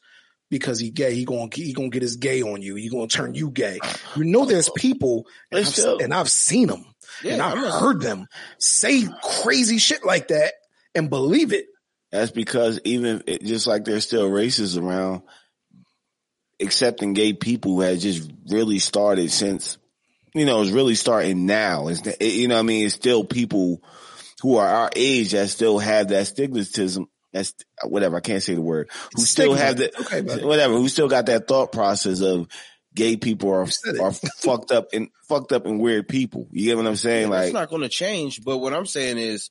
[0.49, 2.75] Because he gay, he gonna he gonna get his gay on you.
[2.75, 3.79] He gonna turn you gay.
[4.15, 6.85] You know, there's people, and I've, and I've seen them,
[7.23, 8.27] and I've heard them
[8.59, 9.03] say
[9.41, 10.53] crazy shit like that
[10.93, 11.65] and believe it.
[12.11, 15.23] That's because even it, just like there's still races around,
[16.61, 19.77] accepting gay people has just really started since,
[20.33, 21.87] you know, it's really starting now.
[21.87, 22.85] It's, it, you know what I mean?
[22.85, 23.81] It's still people
[24.41, 27.07] who are our age that still have that stigmatism.
[27.35, 28.15] That's whatever.
[28.15, 28.89] I can't say the word.
[29.15, 32.47] Who still have the, Okay, whatever, who still got that thought process of
[32.95, 33.67] gay people are,
[34.01, 36.47] are fucked up and fucked up and weird people.
[36.51, 37.23] You get what I'm saying?
[37.23, 38.41] it's Like, it's not going to change.
[38.43, 39.49] But what I'm saying is,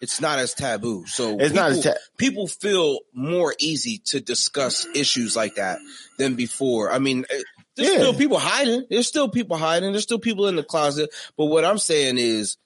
[0.00, 1.04] it's not as taboo.
[1.06, 5.78] So It's not as people- ta- people feel more easy to discuss issues like that
[6.18, 6.92] than before.
[6.92, 7.42] I mean, eh,
[7.76, 7.98] there's Yeah.
[7.98, 8.84] still people hiding.
[8.88, 9.90] There's still people hiding.
[9.92, 11.10] There's still people in the closet.
[11.36, 12.56] But what I'm saying is,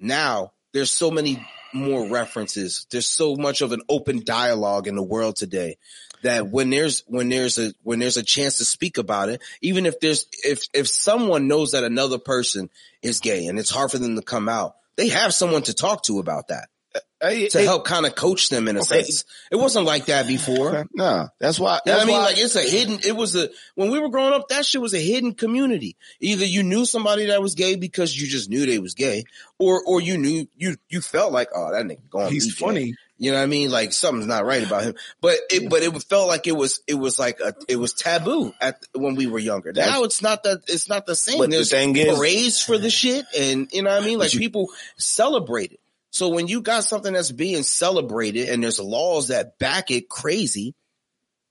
[0.00, 2.86] now there's so many more references.
[2.90, 5.76] There's so much of an open dialogue in the world today
[6.22, 9.86] that when there's when there's a when there's a chance to speak about it, even
[9.86, 12.70] if there's if if someone knows that another person
[13.02, 16.04] is gay and it's hard for them to come out, they have someone to talk
[16.04, 19.02] to about that to hey, help kind of coach them in a Okay.
[19.02, 19.24] sense.
[19.50, 20.86] It wasn't like that before.
[20.94, 22.16] No, that's why, You know that's I mean?
[22.16, 24.80] why- Like it's a hidden, it was a, when we were growing up, that shit
[24.80, 25.96] was a hidden community.
[26.20, 29.24] Either you knew somebody that was gay because you just knew they was gay
[29.58, 32.94] or, or you knew, you, you felt like, oh, that nigga going He's funny.
[33.18, 33.70] You know what I mean?
[33.70, 34.94] Like something's not right about him.
[35.20, 38.54] But it, but it felt like it was, it was like a, it was taboo
[38.62, 39.74] at when we were younger.
[39.74, 41.36] That's- now it's not that, it's not the same.
[41.36, 44.18] But the There's thing is- parades for the shit and you know what I mean?
[44.18, 45.80] Like you- people celebrate it.
[46.10, 50.74] So when you got something that's being celebrated and there's laws that back it crazy,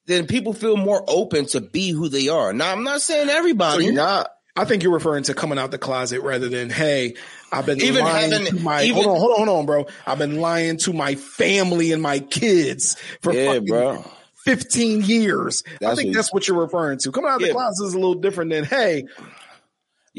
[0.05, 2.51] then people feel more open to be who they are.
[2.53, 3.83] Now I'm not saying everybody.
[3.83, 4.29] So you're not.
[4.55, 7.15] I think you're referring to coming out the closet rather than, hey,
[7.51, 9.85] I've been Even lying having- to my even- hold on, hold on, hold on, bro.
[10.05, 14.03] I've been lying to my family and my kids for yeah, fucking bro.
[14.43, 15.63] 15 years.
[15.85, 17.11] I think what- that's what you're referring to.
[17.13, 17.53] Coming out the Yeah.
[17.53, 19.05] closet is a little different than, hey,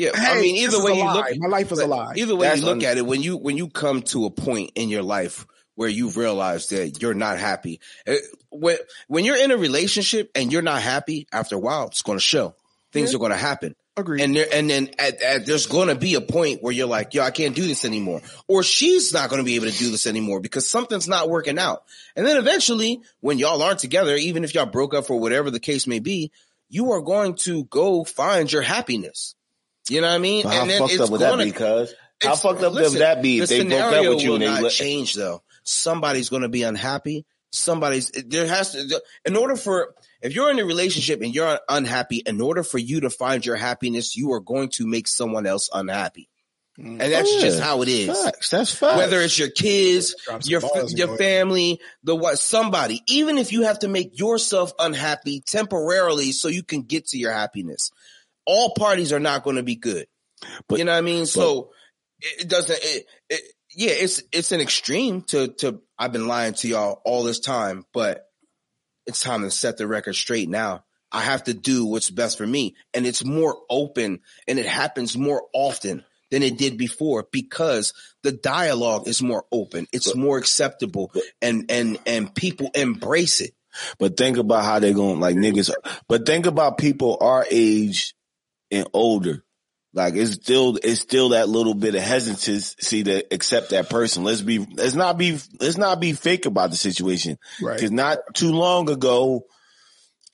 [0.00, 1.14] yeah, hey, I mean either way you lie.
[1.14, 2.14] look, my life is a lie.
[2.16, 4.30] Either way That's you look un- at it, when you when you come to a
[4.30, 8.16] point in your life where you realize that you're not happy, eh,
[8.50, 8.76] when
[9.08, 12.22] when you're in a relationship and you're not happy, after a while, it's going to
[12.24, 12.54] show.
[12.92, 13.16] Things Yeah.
[13.16, 13.76] are going to happen.
[13.96, 14.22] Agreed.
[14.22, 17.12] And there, and then at, at, there's going to be a point where you're like,
[17.12, 18.22] yo, I can't do this anymore.
[18.48, 21.58] Or she's not going to be able to do this anymore because something's not working
[21.58, 21.82] out.
[22.16, 25.60] And then eventually when y'all aren't together, even if y'all broke up for whatever the
[25.60, 26.30] case may be,
[26.68, 29.34] you are going to go find your happiness.
[29.90, 30.42] You know what I mean?
[30.44, 31.94] But how and then fucked it's up would that gonna- be, cuz?
[32.22, 34.34] How fucked up listen, would that be if the they broke up with you will
[34.36, 35.42] and they not let, change though.
[35.64, 37.24] Somebody's going to be unhappy.
[37.50, 42.18] Somebody's there has to in order for if you're in a relationship and you're unhappy,
[42.18, 45.70] in order for you to find your happiness, you are going to make someone else
[45.72, 46.28] unhappy,
[46.78, 46.84] mm.
[46.84, 47.40] and that's Oh, yeah.
[47.40, 48.22] just how it is.
[48.22, 48.50] Facts.
[48.50, 48.98] That's facts.
[48.98, 53.78] Whether it's your kids, your your your- family, the what somebody, even if you have
[53.80, 57.90] to make yourself unhappy temporarily so you can get to your happiness,
[58.50, 60.06] all parties are not going to be good.
[60.68, 61.26] But- you know what I mean?
[61.26, 61.70] So
[62.20, 62.78] it, doesn't.
[62.82, 63.40] It, it,
[63.74, 65.80] yeah, it's it's an extreme to to.
[65.98, 68.26] I've been lying to y'all all this time, but
[69.06, 70.84] it's time to set the record straight now.
[71.12, 75.16] I have to do what's best for me, and it's more open, and it happens
[75.16, 79.86] more often than it did before because the dialogue is more open.
[79.92, 83.52] It's more acceptable and, and, and people embrace it.
[83.98, 85.72] But think about how they're going like niggas.
[86.08, 88.14] But think about people our age
[88.70, 89.44] and older.
[89.92, 94.22] Like it's still it's still that little bit of hesitancy to accept that person.
[94.22, 97.38] Let's be let's not be let's not be fake about the situation.
[97.60, 97.74] Right.
[97.74, 99.46] Because not too long ago,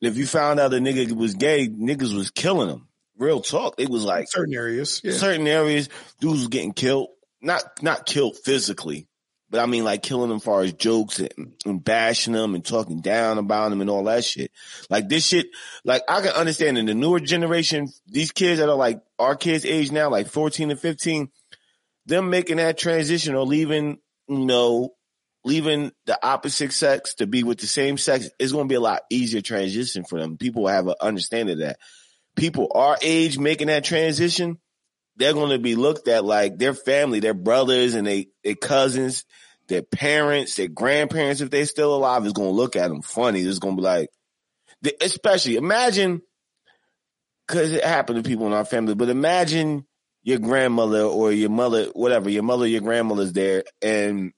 [0.03, 2.87] if you found out a nigga was gay, niggas was killing him.
[3.16, 3.77] Real talk.
[3.79, 5.01] It was like Certain areas.
[5.03, 5.12] Yeah.
[5.12, 5.88] certain areas,
[6.20, 7.09] dudes was getting killed.
[7.40, 9.09] Not not killed physically,
[9.57, 13.01] but I mean like killing them far as jokes and, and bashing them and talking
[13.01, 14.51] down about them and all that shit.
[14.90, 15.47] Like this shit,
[15.83, 19.64] like I can understand in the newer generation, these kids that are like our kids'
[19.64, 21.31] age now, like 14 and 15,
[22.05, 23.97] them making that transition or leaving,
[24.29, 24.95] you know,
[25.42, 28.81] leaving the opposite sex to be with the same sex is going to be a
[28.81, 30.37] lot easier transition for them.
[30.37, 31.79] People have an understanding of that.
[32.37, 34.59] People our age making that transition,
[35.16, 39.25] they're going to be looked at like their family, their brothers and they, their cousins,
[39.68, 43.40] their parents, their grandparents, if they're still alive, is going to look at them funny.
[43.40, 44.11] It's going to be like,
[45.00, 46.22] especially imagine,
[47.48, 49.87] cause it happened to people in our family, but imagine
[50.22, 54.33] your grandmother or your mother, whatever, your mother, your grandmother's there and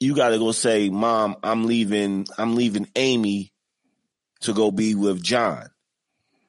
[0.00, 3.52] you got to go say, mom, I'm leaving, I'm leaving Amy
[4.40, 5.68] to go be with John.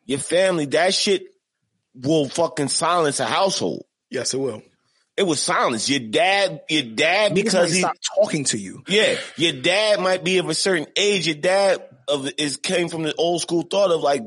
[0.06, 1.24] Your family, that shit
[1.94, 3.86] will fucking silence a household.
[4.10, 4.62] Yes, it will.
[5.18, 5.90] It was silence.
[5.90, 8.84] Your dad, your dad, Because he he, stop talking to you.
[8.88, 11.28] yeah, your dad might be of a certain age.
[11.28, 14.24] Your dad of is came from the old school thought of like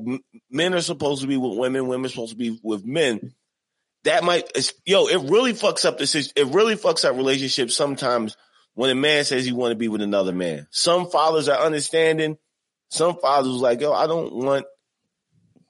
[0.50, 3.34] men are supposed to be with women, women are supposed to be with men.
[4.04, 8.36] That might, yo, it really fucks up the sis- It really fucks up relationships sometimes
[8.74, 10.66] when a man says he want to be with another man.
[10.70, 12.38] Some fathers are understanding.
[12.90, 14.64] Some fathers like, yo, I don't want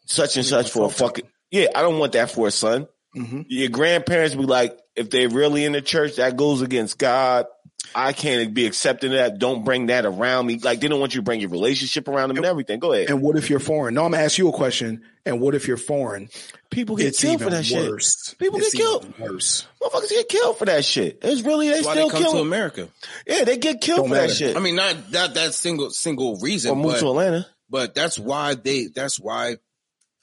[0.04, 1.66] such and such for a fucking yeah.
[1.74, 2.86] I don't want that for a son.
[3.18, 3.44] Mhm.
[3.48, 7.46] Your grandparents be like, if they're really in the church, that goes against God.
[7.94, 9.38] I can't be accepting that.
[9.38, 10.58] Don't bring that around me.
[10.58, 12.80] Like they don't want you to bring your relationship around them and everything.
[12.80, 13.08] Go ahead.
[13.08, 13.94] And what if you're foreign?
[13.94, 15.02] No, I'm gonna ask you a question.
[15.24, 16.28] And what if you're foreign?
[16.70, 17.88] People get It's killed for that shit.
[17.90, 18.34] worse.
[18.38, 19.06] People It's get killed.
[19.18, 19.66] even Worse.
[19.80, 21.18] Motherfuckers get killed for that shit.
[21.22, 22.40] It's really they That's why still they come to.
[22.40, 22.88] America.
[23.26, 24.56] Yeah, they get killed Don't for that shit.
[24.56, 27.46] I mean, not not that single single reason, or move but, to Atlanta.
[27.70, 28.88] but that's why they.
[28.94, 29.56] That's why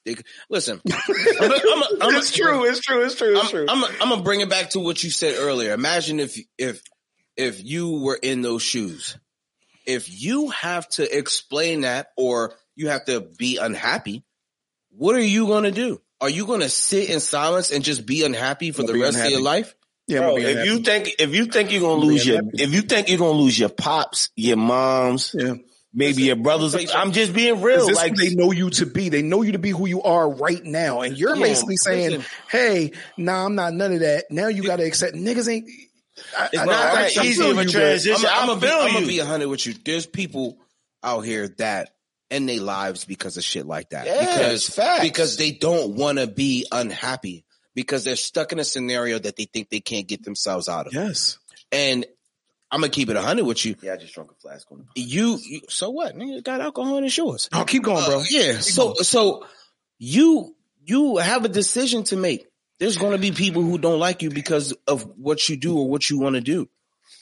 [0.05, 0.15] they.
[0.49, 0.99] Listen, I'm,
[1.41, 2.65] I'm, I'm, I'm, It's true.
[2.65, 3.03] It's true.
[3.03, 3.37] It's true.
[3.37, 3.65] It's true.
[3.69, 5.73] I'm, I'm, I'm gonna bring it back to what you said earlier.
[5.73, 6.81] Imagine if if
[7.35, 9.17] if you were in those shoes.
[9.85, 14.23] If you have to explain that or you have to be unhappy,
[14.89, 16.01] what are you gonna do?
[16.21, 19.19] Are you gonna sit in silence and just be unhappy for I'll the be rest
[19.19, 19.75] of your life?
[20.07, 20.69] yeah, Bro, if unhappy.
[20.69, 23.59] you think if you think you're gonna lose your if you think you're gonna lose
[23.59, 25.55] your pops, your moms, yeah.
[25.95, 27.91] Maybe your brothers, let me tell you I'm just being real.
[27.93, 29.09] Like they know you to be?
[29.09, 32.11] They know you to be who you are right now, and you're on, basically saying,
[32.11, 32.25] listen.
[32.49, 35.69] "Hey, nah, I'm not none of that." Now you got to accept niggas ain't.
[36.37, 38.29] I, It's I- not that easy of a transition.
[38.29, 39.73] I'm, gonna I'm gonna be hundred with you.
[39.83, 40.57] There's people
[41.03, 41.91] out here that
[42.31, 44.05] end their lives because of shit like that.
[44.05, 45.01] Yeah, because facts.
[45.03, 49.45] because they don't want to be unhappy because they're stuck in a scenario that they
[49.45, 50.93] think they can't get themselves out of.
[50.93, 51.37] Yes.
[51.71, 52.05] And
[52.71, 53.75] I'm gonna keep it a hundred with you.
[53.81, 56.15] Yeah, I just drunk a flask on the You, you so what?
[56.15, 57.47] Nigga got alcohol in his shorts.
[57.53, 58.19] Oh, keep going, bro.
[58.19, 58.59] Uh, yeah.
[58.59, 59.45] So so
[59.97, 62.47] you you have a decision to make.
[62.79, 65.87] There's going to be people who don't like you because of what you do or
[65.87, 66.67] what you want to do.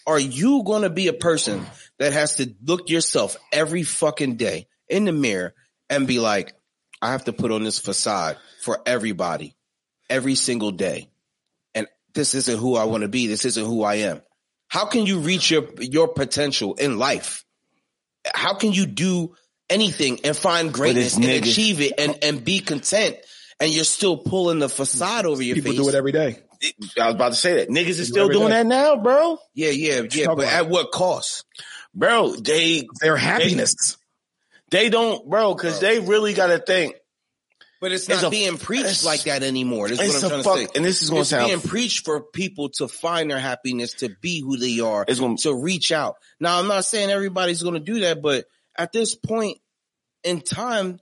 [0.08, 1.66] Are you going to be a person
[2.00, 5.54] that has to look yourself every fucking day in the mirror
[5.90, 6.54] and be like,
[7.02, 9.56] I have to put on this facade for everybody
[10.10, 11.10] every single day.
[11.76, 13.28] And this isn't who I want to be.
[13.28, 14.22] This isn't who I am.
[14.74, 17.46] How can you reach your, your potential in life?
[18.34, 19.36] How can you do
[19.70, 21.52] anything and find greatness and niggas.
[21.52, 23.18] achieve it and, and be content
[23.60, 25.80] and you're still pulling the facade over your People face?
[25.80, 26.40] do it every day.
[27.00, 28.54] I was about to say that niggas is still doing day.
[28.56, 29.38] that now, bro.
[29.54, 30.26] Yeah, yeah, yeah.
[30.26, 30.46] But about?
[30.54, 31.46] at what cost?
[31.94, 34.00] Bro, they Their happiness.
[34.72, 36.96] they don't, bro, because they really got to think.
[37.84, 39.90] But it's It's not a- being preached like that anymore.
[39.90, 40.72] That's It's what a I'm trying fuck, to say.
[40.78, 41.48] and this is gonna sound.
[41.50, 45.36] being preached for people to find their happiness, to be who they are, It's gonna-
[45.40, 46.16] to reach out.
[46.40, 48.46] Now, I'm not saying everybody's going to do that, but
[48.78, 49.58] at this point
[50.24, 51.02] in time,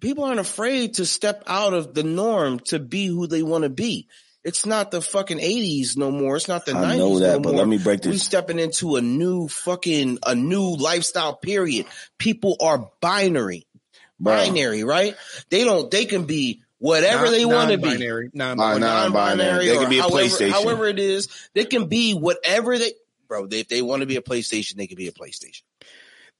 [0.00, 3.68] people aren't afraid to step out of the norm to be who they want to
[3.70, 4.08] be.
[4.42, 6.36] It's not the fucking 80s no more.
[6.36, 7.58] It's not the I 90s know that, no but more.
[7.58, 8.06] let me break this.
[8.06, 8.22] We this.
[8.24, 11.84] stepping into a new fucking a new lifestyle period.
[12.18, 13.66] People are binary.
[14.20, 15.16] Binary, right?
[15.48, 15.90] They don't.
[15.90, 18.30] They can be whatever Non- they want to be.
[18.34, 18.80] non-binary.
[18.80, 19.66] Non-binary.
[19.68, 20.50] They can be a however, PlayStation.
[20.50, 22.92] However it is, they can be whatever they.
[23.28, 25.62] Bro, if they want to be a PlayStation, they can be a PlayStation.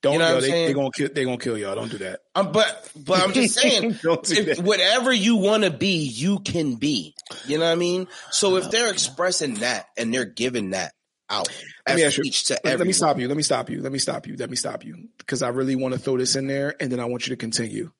[0.03, 1.75] Don't You know yo, they, they gonna kill they gonna kill y'all.
[1.75, 2.21] Don't do that.
[2.35, 7.15] Um, but but I'm just saying, if whatever you want to be, you can be.
[7.47, 8.09] You know what I mean?
[8.31, 10.95] So if they're expressing that and they're giving that
[11.29, 11.49] out
[11.91, 13.29] Let me ask you- Let, let everyone, me stop you.
[13.29, 13.81] Let me stop you.
[13.83, 14.37] Let me stop you.
[14.37, 15.09] Let me stop you.
[15.19, 17.41] Because I really want to throw this in there and then I want you to
[17.41, 17.91] continue.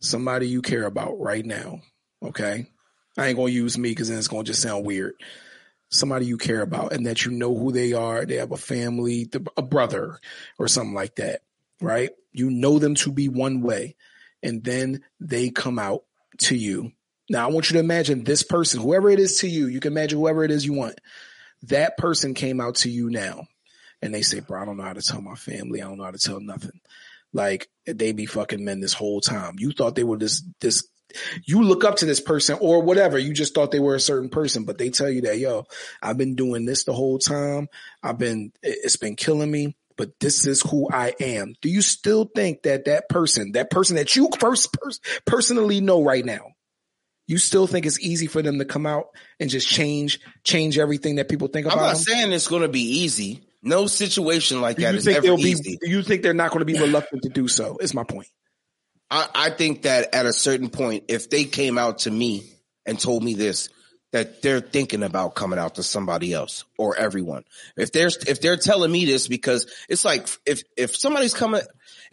[0.00, 1.80] Somebody you care about right now.
[2.22, 2.66] Okay.
[3.16, 5.14] I ain't gonna use me because then it's gonna just sound weird.
[5.90, 8.24] Somebody you care about and that you know who they are.
[8.24, 10.18] They have a family, a brother
[10.58, 11.42] or something like that.
[11.80, 12.10] Right?
[12.32, 13.96] You know them to be one way.
[14.42, 16.04] And then they come out
[16.38, 16.92] to you.
[17.30, 19.92] Now I want you to imagine this person, whoever it is to you, you can
[19.92, 21.00] imagine whoever it is you want
[21.64, 23.46] that person came out to you now
[24.00, 25.80] and they say, bro, I don't know how to tell my family.
[25.80, 26.80] I don't know how to tell nothing.
[27.32, 29.54] Like they be fucking men this whole time.
[29.58, 30.86] You thought they were this, this,
[31.46, 33.18] you look up to this person or whatever.
[33.18, 35.64] You just thought they were a certain person, but they tell you that, yo,
[36.02, 37.68] I've been doing this the whole time.
[38.02, 41.54] I've been, it- it's been killing me, but this is who I am.
[41.60, 46.02] Do you still think that that person, that person that you first pers- personally know
[46.02, 46.51] right now,
[47.26, 49.08] you still think it's easy for them to come out
[49.40, 51.78] and just change, change everything that people think about?
[51.78, 52.02] I'm not them?
[52.02, 53.46] saying it's going to be easy.
[53.62, 55.42] No situation like Do that think ever be?
[55.42, 55.78] easy.
[55.80, 57.78] Do you think they're not going to be reluctant to do so?
[57.80, 58.28] Is my point.
[59.10, 62.50] I, I think that at a certain point, if they came out to me
[62.86, 63.68] and told me this,
[64.12, 67.44] that they're thinking about coming out to somebody else or everyone.
[67.76, 71.62] If they're if they're telling me this because it's like if if somebody's coming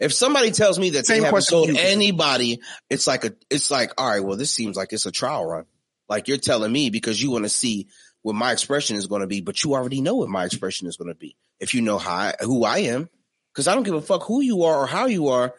[0.00, 3.70] if somebody tells me that Same they haven't told to anybody, it's like a it's
[3.70, 5.66] like all right, well this seems like it's a trial run.
[6.08, 7.86] Like you're telling me because you want to see
[8.22, 10.96] what my expression is going to be, but you already know what my expression is
[10.96, 11.36] going to be.
[11.60, 13.08] If you know how I, who I am,
[13.52, 15.54] because I don't give a fuck who you are or how you are.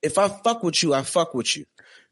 [0.00, 1.64] If I fuck with you, I fuck with you.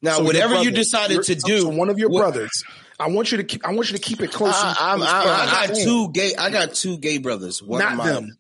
[0.03, 2.65] Now, So whatever you decided to do, so one of your what- brothers.
[2.99, 3.67] I want you to keep.
[3.67, 4.53] I want you to keep it close.
[4.55, 6.35] I, I'm, I'm- I got two gay.
[6.37, 7.63] I got two gay brothers.
[7.63, 8.37] One Not of my, them.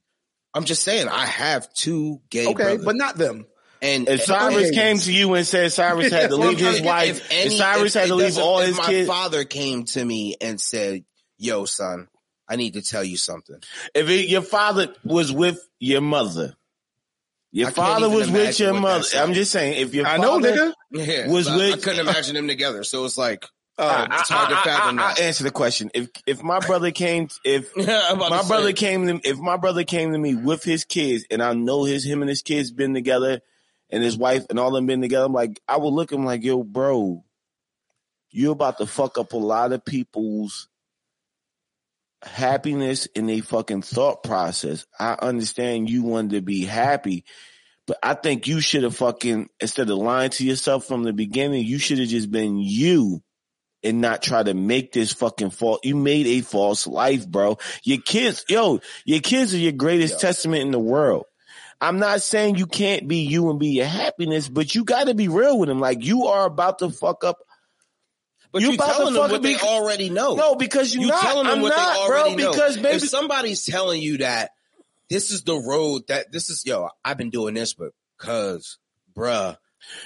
[0.54, 2.84] I'm just saying, I have two gay Okay, brothers.
[2.84, 3.46] but not them.
[3.82, 4.74] and If Cyrus Okay.
[4.74, 8.00] came to you and said Cyrus had to leave his wife, if if, Cyrus if
[8.02, 11.04] had to leave all if his my kids, father came to me and said,
[11.38, 12.08] "Yo, son,
[12.48, 13.62] I need to tell you something."
[13.94, 16.56] if it, your father was with your mother,
[17.52, 19.04] your I father was with your mother.
[19.16, 20.72] I'm just saying, if your I know, father, nigga.
[20.92, 22.82] Yeah, Was I, I couldn't imagine them together.
[22.82, 23.46] So it's like,
[23.78, 25.20] Uh, I, it's hard to I- I- fathom I- that.
[25.20, 25.90] I answer the question.
[25.94, 29.84] If if my brother came, if my to brother say, came to if my brother
[29.84, 32.92] came to me with his kids and I know his him and his kids been
[32.94, 33.40] together
[33.88, 36.24] and his wife and all them been together, I'm like I would look at him
[36.26, 37.24] like, yo, bro,
[38.30, 40.68] you about to fuck up a lot of people's
[42.22, 44.86] happiness in their fucking thought process.
[44.98, 47.24] I understand you wanted to be happy,
[47.86, 51.64] but I think you should have fucking instead of lying to yourself from the beginning,
[51.64, 53.22] you should have just been you
[53.82, 55.80] and not try to make this fucking false.
[55.84, 57.58] You made a false life, bro.
[57.82, 61.24] Your kids, yo, your kids are your greatest testament in the world.
[61.80, 65.14] I'm not saying you can't be you and be your happiness, but you got to
[65.14, 65.80] be real with them.
[65.80, 67.38] Like you are about to fuck up.
[68.52, 70.34] but you you about to telling them fucking what they already know.
[70.34, 71.22] No, because you you not.
[71.22, 72.16] telling them I'm what not, they bro.
[72.18, 72.52] already know.
[72.52, 74.50] Because baby, if somebody's telling you that
[75.08, 78.76] this is the road that this is, yo, I've been doing this, but cause,
[79.16, 79.56] bruh,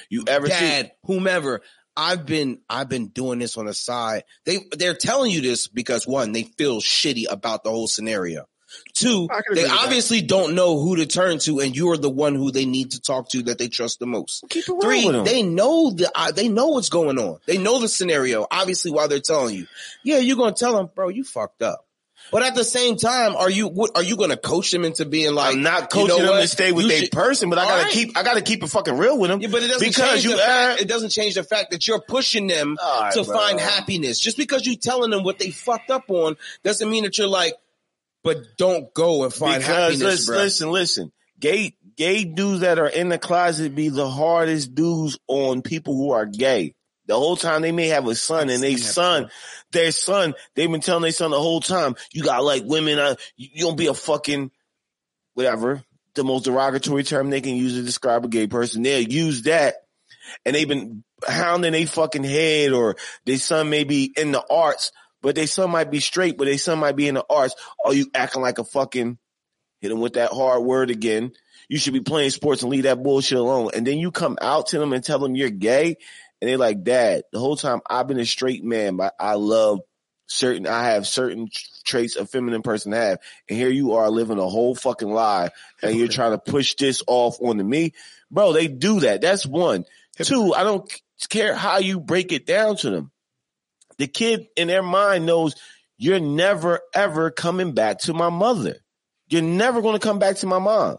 [0.09, 0.91] you ever see?
[1.03, 1.61] whomever,
[1.97, 4.25] I've been, I've been doing this on the side.
[4.45, 8.47] They, they're telling you this because one, they feel shitty about the whole scenario.
[8.93, 9.85] Two, I can agree they with that.
[9.85, 12.93] obviously don't know who to turn to, and you are the one who they need
[12.93, 14.45] to talk to that they trust the most.
[14.51, 17.39] Keep it real Three, they know the uh, they know what's going on.
[17.47, 18.47] They know the scenario.
[18.51, 19.67] Obviously, while they're telling you,
[20.03, 21.87] yeah, you're gonna tell them, bro, you fucked up.
[22.31, 25.35] But at the same time, are you what, are you gonna coach them into being
[25.35, 25.55] like?
[25.55, 27.83] I'm not you coaching know them to stay with You their person, but I gotta
[27.85, 27.93] right.
[27.93, 28.16] keep.
[28.16, 29.41] I gotta keep it fucking real with them.
[29.41, 31.87] Yeah, but it doesn't because change you the fact, it doesn't change the fact that
[31.87, 33.35] you're pushing them right, to bro.
[33.35, 34.18] find happiness.
[34.18, 37.55] Just because you're telling them what they fucked up on doesn't mean that you're like,
[38.22, 40.43] but don't go and find because happiness, listen, bro.
[40.43, 41.12] listen, listen.
[41.41, 46.12] Gay gay dudes that are in the closet be the hardest dudes on people who
[46.12, 46.75] are gay.
[47.07, 49.31] The whole time they may have a son and they son,
[49.73, 53.17] their son, they've been telling their son the whole time, you got like women, uh,
[53.37, 54.51] you, you don't be a fucking
[55.35, 55.83] whatever,
[56.15, 58.83] the most derogatory term they can use to describe a gay person.
[58.83, 59.75] They'll use that
[60.45, 64.93] and they've been hounding their fucking head or their son may be in the arts,
[65.23, 67.55] but their son might be straight, but their son might be in the arts.
[67.85, 69.19] Or you acting like a fucking,
[69.81, 71.33] hit them with that hard word again.
[71.69, 73.71] You should be playing sports and leave that bullshit alone.
[73.75, 75.97] And then you come out to them and tell them you're gay.
[76.41, 79.80] And they're like, dad, the whole time I've been a straight man, but I love
[80.26, 81.49] certain, I have certain
[81.85, 83.18] traits a feminine person have.
[83.49, 85.51] And here you are living a whole fucking lie
[85.82, 87.93] and you're trying to push this off onto me.
[88.30, 89.20] Bro, they do that.
[89.20, 89.85] That's one.
[90.16, 90.93] Two, I don't
[91.28, 93.11] care how you break it down to them.
[93.99, 95.55] The kid in their mind knows
[95.97, 98.76] you're never ever coming back to my mother.
[99.28, 100.99] You're never going to come back to my mom.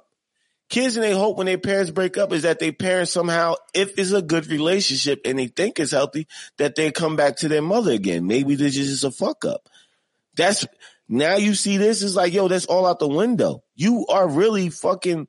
[0.69, 3.99] Kids and they hope when their parents break up is that their parents somehow, if
[3.99, 7.61] it's a good relationship and they think it's healthy, that they come back to their
[7.61, 8.25] mother again.
[8.25, 9.69] Maybe this is just a fuck up.
[10.35, 10.65] That's
[11.07, 13.63] now you see this is like, yo, that's all out the window.
[13.75, 15.27] You are really fucking,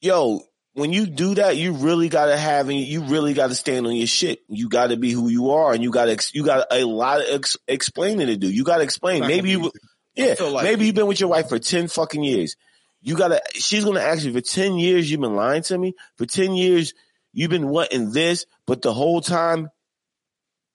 [0.00, 0.40] yo,
[0.74, 4.06] when you do that, you really gotta have and you really gotta stand on your
[4.06, 4.40] shit.
[4.48, 7.56] You gotta be who you are, and you gotta you got a lot of ex-
[7.68, 8.50] explaining to do.
[8.50, 9.20] You gotta explain.
[9.26, 9.70] Maybe you,
[10.14, 12.56] yeah, like- maybe you've been with your wife for ten fucking years.
[13.02, 13.42] You gotta.
[13.54, 15.10] She's gonna ask you for ten years.
[15.10, 16.94] You've been lying to me for ten years.
[17.32, 19.70] You've been wanting this, but the whole time,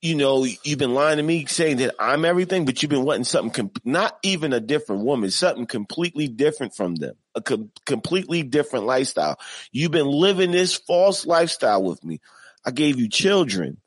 [0.01, 3.23] you know, you've been lying to me, saying that I'm everything, but you've been wanting
[3.23, 8.85] something, not even a different woman, something completely different from them, a com- completely different
[8.85, 9.39] lifestyle.
[9.71, 12.19] You've been living this false lifestyle with me.
[12.65, 13.77] I gave you children.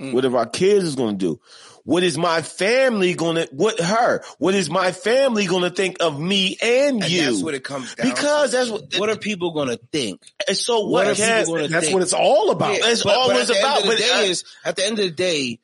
[0.00, 0.14] Mm.
[0.14, 1.40] What are our kids is going to do?
[1.84, 4.22] What is my family going to, what her?
[4.38, 7.22] What is my family going to think of me and, And you?
[7.24, 8.56] that's what it comes down because to.
[8.56, 10.20] that's what, What are people gonna think?
[10.46, 11.06] and so what what?
[11.08, 11.94] are people gonna That's think?
[11.94, 12.74] what it's all about.
[12.74, 14.76] Yeah, That's but, all but it's about, End of the but day I- is at
[14.76, 15.60] the end of the day,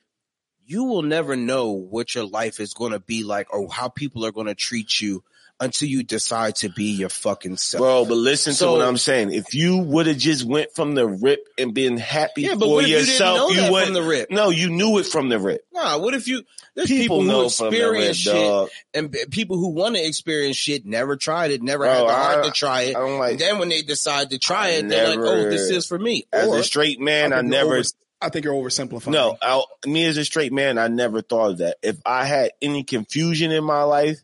[0.64, 4.24] you will never know what your life is going to be like or how people
[4.26, 5.22] are going to treat you
[5.58, 7.80] until you decide to be your fucking self.
[7.80, 9.32] Bro, but listen So- to what I'm saying.
[9.32, 12.74] If you would have just went from the rip and been happy yeah, but for
[12.74, 14.30] what if yourself, you didn't know that would from the rip?
[14.30, 15.62] No, you knew it from the rip.
[15.72, 16.42] Nah, what if you?
[16.74, 17.80] There's People, people, who know from the rip,
[18.10, 18.68] experience shit, dog.
[18.92, 22.38] and people who want to experience shit never tried it, never Bro, had the heart
[22.44, 22.96] I- to try it.
[22.96, 23.30] I don't like.
[23.32, 25.98] and then when they decide to try I it, they're like, "Oh, this is for
[25.98, 27.76] me." As Or a straight man, I, think you're never.
[27.78, 27.88] over-
[28.20, 29.08] I think you're oversimplifying.
[29.12, 31.76] No, I, me as a straight man, I never thought of that.
[31.82, 34.18] If I had any confusion in my life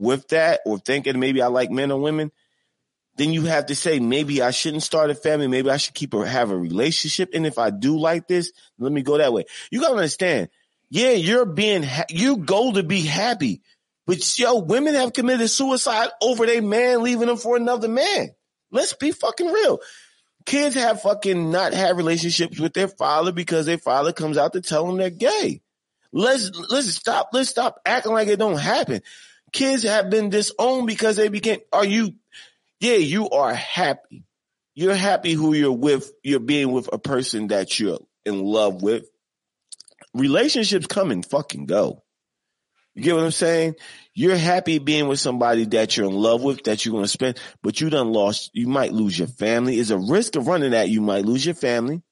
[0.00, 2.32] with that, or thinking maybe I like men or women,
[3.16, 5.46] then you have to say maybe I shouldn't start a family.
[5.46, 7.30] Maybe I should keep a have a relationship.
[7.34, 9.44] And if I do like this, let me go that way.
[9.70, 10.48] You gotta understand.
[10.88, 13.62] Yeah, you're being ha- you go to be happy,
[14.06, 18.30] but yo, women have committed suicide over their man leaving them for another man.
[18.72, 19.80] Let's be fucking real.
[20.46, 24.62] Kids have fucking not had relationships with their father because their father comes out to
[24.62, 25.60] tell them they're gay.
[26.12, 27.30] Let's let's stop.
[27.32, 29.02] Let's stop acting like it don't happen.
[29.52, 31.60] Kids have been disowned because they became.
[31.72, 32.14] Are you?
[32.80, 34.24] Yeah, you are happy.
[34.74, 36.10] You're happy who you're with.
[36.22, 39.04] You're being with a person that you're in love with.
[40.14, 42.02] Relationships come and fucking go.
[42.94, 43.76] You get what I'm saying?
[44.14, 47.40] You're happy being with somebody that you're in love with, that you're going to spend,
[47.62, 49.78] but you done lost, you might lose your family.
[49.78, 50.88] Is a risk of running that.
[50.88, 52.02] You might lose your family.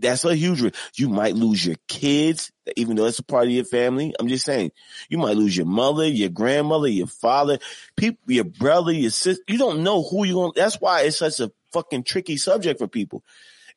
[0.00, 0.74] That's a huge risk.
[0.96, 4.14] You might lose your kids, even though it's a part of your family.
[4.18, 4.72] I'm just saying,
[5.08, 7.58] you might lose your mother, your grandmother, your father,
[7.96, 9.42] people, your brother, your sister.
[9.48, 12.78] You don't know who you're going to, that's why it's such a fucking tricky subject
[12.78, 13.22] for people.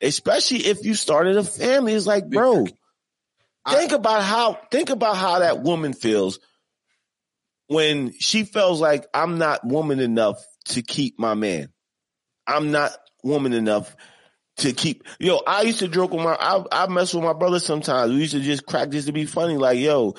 [0.00, 1.94] Especially if you started a family.
[1.94, 2.66] It's like, bro,
[3.68, 6.40] think about how, think about how that woman feels
[7.68, 11.68] when she feels like I'm not woman enough to keep my man.
[12.46, 13.96] I'm not woman enough
[14.58, 15.04] to keep.
[15.18, 16.34] Yo, I used to joke with my.
[16.34, 18.12] I, I mess with my brother sometimes.
[18.12, 19.56] We used to just crack this to be funny.
[19.56, 20.14] Like, yo,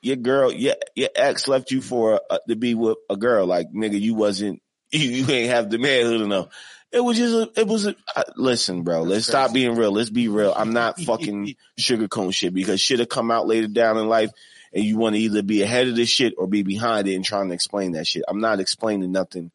[0.00, 3.46] your girl, your your ex left you for a, to be with a girl.
[3.46, 4.62] Like, nigga, you wasn't.
[4.92, 6.48] You, you ain't have the manhood enough.
[6.90, 7.32] It was just.
[7.32, 7.86] A, it was.
[7.86, 9.02] A, uh, listen, bro.
[9.02, 9.92] let's stop being real.
[9.92, 10.52] Let's be real.
[10.52, 14.32] I'm not fucking sugarcoating shit because shit'll come out later down in life
[14.72, 17.24] and you want to either be ahead of the shit or be behind it and
[17.24, 18.24] trying to explain that shit.
[18.26, 19.52] I'm not explaining nothing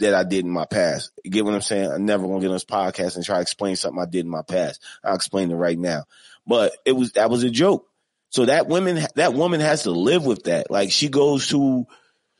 [0.00, 1.12] that I did in my past.
[1.24, 1.90] You get what I'm saying?
[1.90, 4.30] I'm never gonna get on this podcast and try to explain something I did in
[4.30, 4.82] my past.
[5.04, 6.04] I'll explain it right now.
[6.46, 7.86] But it was that was a joke.
[8.30, 10.70] So that woman that woman has to live with that.
[10.70, 11.86] Like she goes to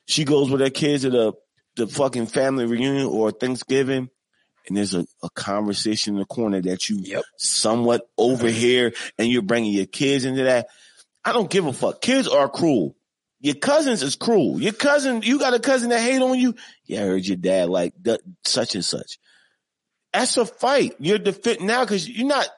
[0.07, 1.33] she goes with her kids to the
[1.77, 4.11] the fucking family reunion or Thanksgiving
[4.69, 7.25] and there's a, a conversation in the corner that you Yep.
[7.37, 10.67] somewhat overhear and you're bringing your kids into that.
[11.25, 12.01] I don't give a fuck.
[12.01, 12.95] Kids are cruel.
[13.41, 14.61] Your cousins is cruel.
[14.61, 16.55] Your cousin, you got a cousin that hate on you.
[16.85, 17.95] Yeah, I heard your dad like
[18.45, 19.19] such and such.
[20.13, 20.97] That's a fight.
[20.99, 22.49] You're defending now because you're not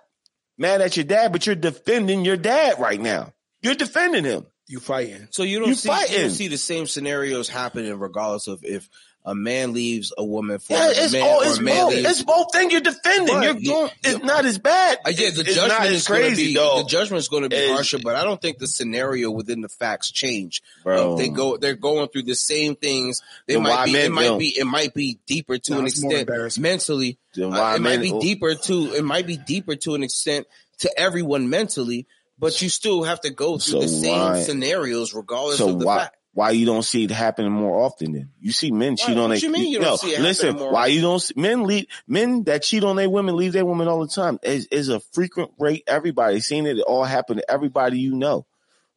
[0.59, 3.33] mad at your dad, but you're defending your dad right now.
[3.63, 4.47] You're defending him.
[4.67, 5.29] You fighting.
[5.31, 8.89] So you don't You see you don't see the same scenarios happening regardless of if
[9.25, 11.77] a man leaves a woman for Yeah, another it's man all or it's a man
[11.85, 11.95] both.
[11.95, 12.11] leaves.
[12.11, 13.35] It's both things you're defending.
[13.37, 13.45] Right.
[13.45, 13.91] You're doing.
[14.03, 14.99] It's not as bad.
[15.07, 16.79] Uh, yeah, the it's judgment not is as going to crazy be though.
[16.83, 19.69] the judgment's going to be It's- harsher, but I don't think the scenario within the
[19.69, 20.61] facts change.
[20.83, 21.13] Bro.
[21.13, 23.23] Um, they go, they're going through the same things.
[23.47, 24.39] They Then might be, men it might don't?
[24.39, 27.19] be, it might be deeper to No, an extent mentally.
[27.41, 30.47] Uh, why it might men- be deeper to, it might be deeper to an extent
[30.81, 32.07] to everyone mentally,
[32.41, 35.79] but you still have to go through So the same why- scenarios regardless So of
[35.79, 36.17] the why fact.
[36.35, 38.13] Why you don't see it happening more often?
[38.13, 39.39] Then you see men cheat on their.
[39.39, 40.57] you mean you no, see it happening listen.
[40.73, 43.89] Why you don't see, men leave men that cheat on their women leave their women
[43.89, 44.39] all the time?
[44.43, 45.85] Is is a frequent rate.
[45.87, 46.79] Everybody seen it.
[46.79, 48.47] It all happen to everybody you know.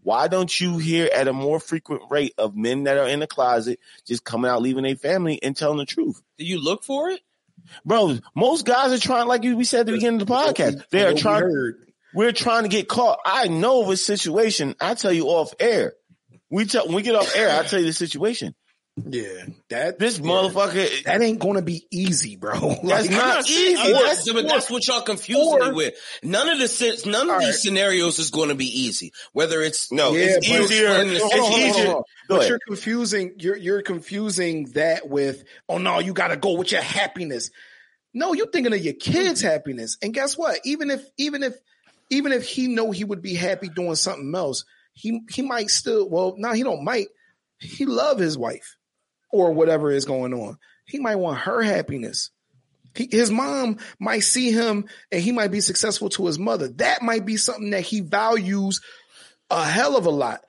[0.02, 3.28] Why don't you hear at a more frequent rate of men that are in the
[3.28, 6.22] closet just coming out, leaving their family and telling the truth?
[6.38, 7.22] Do you look for it?
[7.84, 11.04] Bro, most guys are trying, like we said at the beginning of the podcast, they
[11.04, 11.74] are trying,
[12.14, 13.20] we're trying to get caught.
[13.26, 14.76] I know of a situation.
[14.80, 15.94] I tell you off air.
[16.50, 18.54] We tell, when we get off air, I tell you the situation.
[18.98, 19.28] Yeah,
[19.72, 20.26] that This yeah.
[20.26, 22.54] motherfucker, that ain't gonna be easy, bro.
[22.84, 23.76] That's Like, not easy.
[23.78, 25.96] I'm That's- but that's what y'all confusing me with.
[26.24, 27.56] None of the sen- none of these right.
[27.56, 29.12] scenarios is going to be easy.
[29.34, 30.88] Whether it's no, Yeah, it's but- easier.
[30.88, 31.86] Hold on, It's Hold hold on, easier.
[31.86, 32.04] hold on.
[32.30, 32.50] But ahead.
[32.50, 33.34] you're confusing.
[33.38, 37.52] You're you're confusing that with oh no, you got to go with your happiness.
[38.14, 39.50] No, you're thinking of your kids' mm-hmm.
[39.52, 39.98] happiness.
[40.02, 40.62] And guess what?
[40.64, 41.54] Even if even if
[42.10, 44.64] even if he know he would be happy doing something else,
[44.96, 46.10] he he might still.
[46.10, 46.84] Well, no, he don't.
[46.84, 47.08] Might
[47.60, 48.78] he love his wife
[49.32, 50.58] or whatever is going on?
[50.86, 52.32] He might want her happiness.
[52.96, 56.70] He, his mom might see him and he might be successful to his mother.
[56.70, 58.80] That might be something that he values
[59.50, 60.41] a hell of a lot.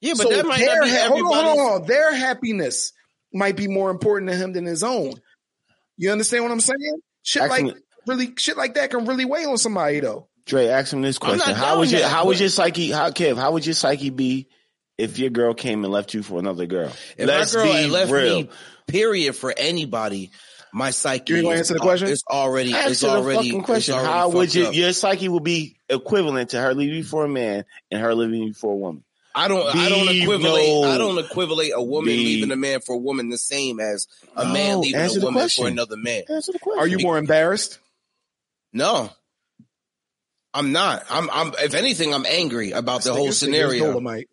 [0.00, 1.86] yeah, but So that might their not be ha- hold on, hold on.
[1.88, 2.92] Their happiness
[3.32, 5.14] might be more important to him than his own.
[5.96, 7.00] You understand what I'm saying?
[7.22, 7.76] Shit like
[8.06, 10.28] really, shit like that can really weigh on somebody though.
[10.48, 12.90] Dre, ask him this question: How down would your that, how would your psyche?
[12.90, 13.36] How Kev?
[13.36, 14.48] How would your psyche be
[14.96, 16.90] if your girl came and left you for another girl?
[17.16, 18.42] If Let's my girl be left real.
[18.42, 18.48] me,
[18.86, 20.30] period, for anybody,
[20.72, 21.32] my psyche.
[21.32, 22.08] You ain't gonna is- answer the question?
[22.08, 22.70] It's already.
[22.70, 23.36] it's Answer the already.
[23.50, 23.94] fucking question.
[23.94, 27.04] It's already How would fucked you, your psyche would be equivalent to her leaving you
[27.04, 29.04] for a man and her leaving you for a woman?
[29.34, 29.66] I don't.
[29.76, 30.66] I don't Be equivalent.
[30.66, 33.78] no- I don't equivalent a woman Be- leaving a man for a woman the same
[33.78, 35.64] as a No, man leaving answer a woman question.
[35.64, 36.22] for another man.
[36.28, 36.80] Answer the question.
[36.80, 37.78] Are you more embarrassed?
[38.72, 39.10] No,
[40.54, 41.04] I'm not.
[41.10, 41.28] I'm.
[41.30, 41.52] I'm.
[41.60, 44.26] If anything, I'm angry about the whole This nigga is scenario.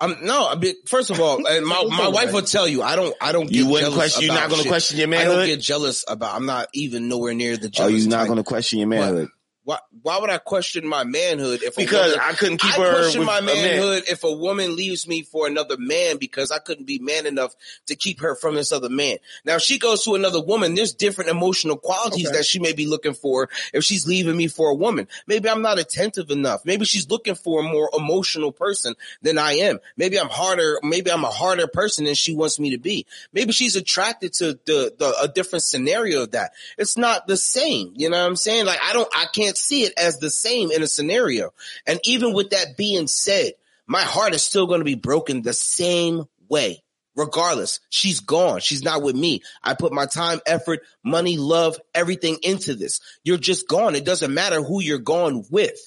[0.00, 0.48] I'm no.
[0.48, 3.14] I mean, first of all, and my my wife will tell you, I don't.
[3.20, 3.46] I don't.
[3.46, 4.24] Get You wouldn't jealous question.
[4.26, 5.46] You're not going to question your I don't manhood.
[5.46, 6.34] get jealous about.
[6.34, 8.02] I'm not even nowhere near the Are jealous.
[8.04, 9.28] you not going to question your manhood?
[9.64, 9.78] Why?
[10.02, 12.92] Why would I question my manhood if a Because woman- I couldn't keep I her
[13.02, 13.54] question my a man.
[13.56, 17.54] manhood if a woman leaves me for another man because I couldn't be man enough
[17.86, 19.18] to keep her from this other man.
[19.44, 20.74] Now if she goes to another woman.
[20.74, 22.38] There's different emotional qualities Okay.
[22.38, 25.06] that she may be looking for if she's leaving me for a woman.
[25.28, 26.64] Maybe I'm not attentive enough.
[26.64, 29.78] Maybe she's looking for a more emotional person than I am.
[29.96, 30.80] Maybe I'm harder.
[30.82, 33.06] Maybe I'm a harder person than she wants me to be.
[33.32, 36.52] Maybe she's attracted to the, the a different scenario of that.
[36.78, 37.92] It's not the same.
[37.96, 38.66] You know what I'm saying?
[38.66, 39.08] Like I don't.
[39.14, 41.52] I can't see it as the same in a scenario.
[41.86, 43.52] And even with that being said,
[43.86, 46.82] my heart is still going to be broken the same way.
[47.14, 48.60] Regardless, she's gone.
[48.60, 49.42] She's not with me.
[49.62, 53.00] I put my time, effort, money, love, everything into this.
[53.22, 53.94] You're just gone.
[53.94, 55.78] It doesn't matter who you're gone with.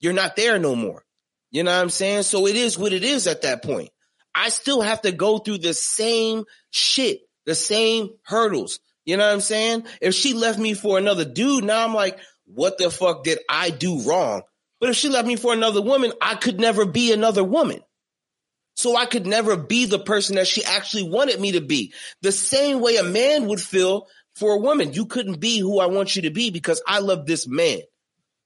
[0.00, 1.02] You're not there no more.
[1.50, 2.24] You know what I'm saying?
[2.24, 3.90] So it is what it is at that point.
[4.34, 8.80] I still have to go through the same shit, the same hurdles.
[9.04, 9.84] You know what I'm saying?
[10.00, 12.18] If she left me for another dude, now I'm like,
[12.54, 14.42] what the fuck did I do wrong?
[14.80, 17.80] But if she left me for another woman, I could never be another woman.
[18.76, 21.92] So I could never be the person that she actually wanted me to be.
[22.22, 24.94] The same way a man would feel for a woman.
[24.94, 27.80] You couldn't be who I want you to be because I love this man.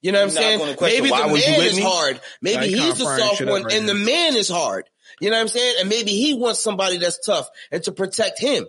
[0.03, 0.77] You know what I'm saying?
[0.81, 1.83] Maybe the was man is me?
[1.83, 2.21] hard.
[2.43, 4.85] Maybe Nah, he's the soft one right and the man is hard.
[5.21, 5.77] You know what I'm saying?
[5.81, 8.67] And maybe he wants somebody that's tough and to protect him.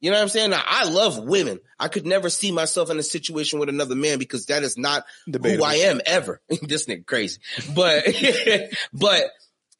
[0.00, 0.50] You know what I'm saying?
[0.50, 1.58] Now, I love women.
[1.78, 5.04] I could never see myself in a situation with another man because that is not
[5.28, 5.64] Debatable.
[5.64, 6.40] who I am ever.
[6.62, 7.40] this nigga crazy.
[7.74, 8.04] But,
[8.92, 9.24] but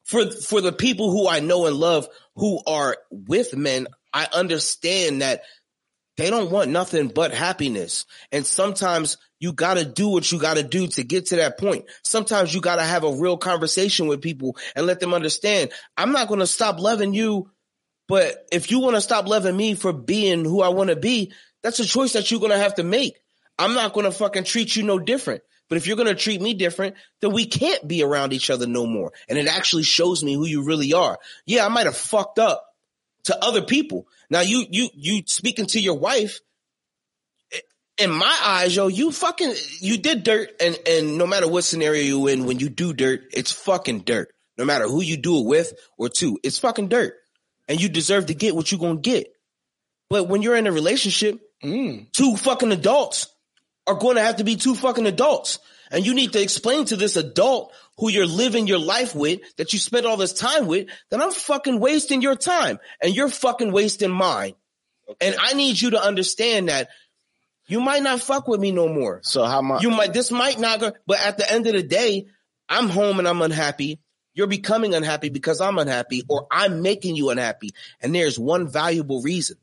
[0.05, 5.21] for, for the people who I know and love who are with men, I understand
[5.21, 5.43] that
[6.17, 8.07] they don't want nothing but happiness.
[8.33, 11.85] And sometimes you gotta do what you gotta do to get to that point.
[12.03, 16.29] Sometimes you gotta have a real conversation with people and let them understand, I'm not
[16.29, 17.51] gonna stop loving you,
[18.09, 21.33] but if you wanna stop loving me for being who I wanna be,
[21.63, 23.17] that's a choice that you're gonna have to make.
[23.59, 25.43] I'm not gonna fucking treat you no different.
[25.69, 28.87] But if you're gonna treat me different, then we can't be around each other no
[28.87, 29.13] more.
[29.29, 31.19] And it actually shows me who you really are.
[31.45, 32.65] Yeah, I might have fucked up
[33.25, 34.07] to other people.
[34.31, 36.41] Now you you you speaking to your wife.
[37.99, 42.03] In my eyes, yo, you fucking you did dirt, and and no matter what scenario
[42.03, 44.33] you in, when you do dirt, it's fucking dirt.
[44.59, 47.15] No matter who you do it with or to, it's fucking dirt,
[47.69, 49.33] and you deserve to get what you're gonna get.
[50.09, 52.12] But when you're in a relationship, Mm.
[52.12, 53.29] two fucking adults
[53.87, 55.59] are going to have to be two fucking adults.
[55.91, 59.73] And you need to explain to this adult who you're living your life with, that
[59.73, 63.73] you spent all this time with, that I'm fucking wasting your time and you're fucking
[63.73, 64.53] wasting mine.
[65.21, 66.89] And I need you to understand that
[67.69, 69.21] you might not fuck with me no more.
[69.23, 69.83] So how much?
[69.83, 72.27] You might, this might not go, but at the end of the day,
[72.69, 74.01] I'm home and I'm unhappy.
[74.37, 77.70] You're becoming unhappy because I'm unhappy or I'm making you unhappy.
[78.03, 79.57] And there's one valuable reason.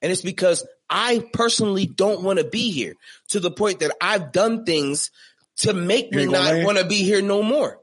[0.00, 2.94] And it's because I personally don't want to be here
[3.28, 5.10] to the point that I've done things
[5.58, 7.78] to make me not want to be here no more.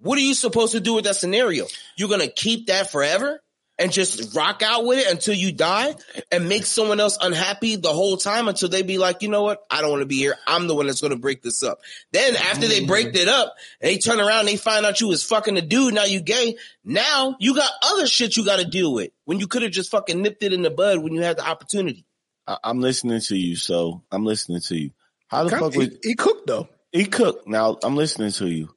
[0.00, 1.66] what are you supposed to do with that scenario?
[1.96, 3.40] You're gonna keep that forever
[3.80, 5.94] and just rock out with it until you die
[6.30, 9.64] and make someone else unhappy the whole time until they be like, you know what?
[9.70, 10.36] I don't want to be here.
[10.46, 11.80] I'm the one that's gonna break this up.
[12.12, 13.16] Then after they break mm.
[13.16, 15.94] it up, they turn around, they find out you was fucking a dude.
[15.94, 16.56] Now you gay.
[16.84, 19.90] Now you got other shit you got to deal with when you could have just
[19.90, 22.04] fucking nipped it in the bud when you had the opportunity.
[22.46, 24.90] I, I'm listening to you, so I'm listening to you.
[25.28, 26.68] How the fuck he, would he cooked though.
[26.92, 27.48] he cook?
[27.48, 28.74] Now I'm listening to you.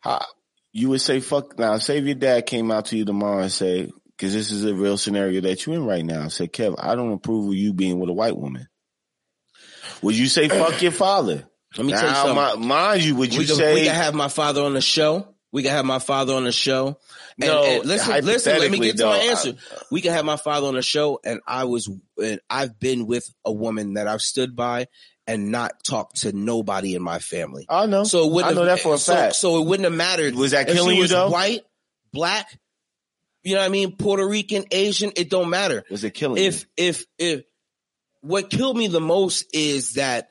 [0.00, 0.26] How
[0.72, 1.78] you would say fuck now?
[1.78, 4.74] Say if your dad came out to you tomorrow and say, because this is a
[4.74, 6.28] real scenario that you're in right now.
[6.28, 8.68] Say, Kev, I don't approve of you being with a white woman.
[10.02, 11.48] Would you say fuck your father?
[11.76, 12.60] Let me tell you something.
[12.60, 14.80] mi- mind you, would you we, can, say we can have my father on the
[14.80, 15.28] show.
[15.52, 16.98] We can have my father on the show.
[17.40, 19.54] And, No, and listen, listen, let me get to my answer.
[19.90, 21.88] we can have my father on the show and I was,
[22.22, 24.86] and I've been with a woman that I've stood by
[25.26, 27.66] and not talked to nobody in my family.
[27.68, 28.04] I know.
[28.04, 29.36] So it wouldn't I know have, that for a so, fact.
[29.36, 30.34] So it wouldn't have mattered.
[30.34, 31.30] Was that if she killing you, was though?
[31.30, 31.62] White,
[32.12, 32.58] black,
[33.46, 33.96] you know what I mean?
[33.96, 35.84] Puerto Rican, Asian, it don't matter.
[35.88, 36.48] Was it killing you?
[36.48, 37.44] If, if, if,
[38.20, 40.30] what killed me the most is that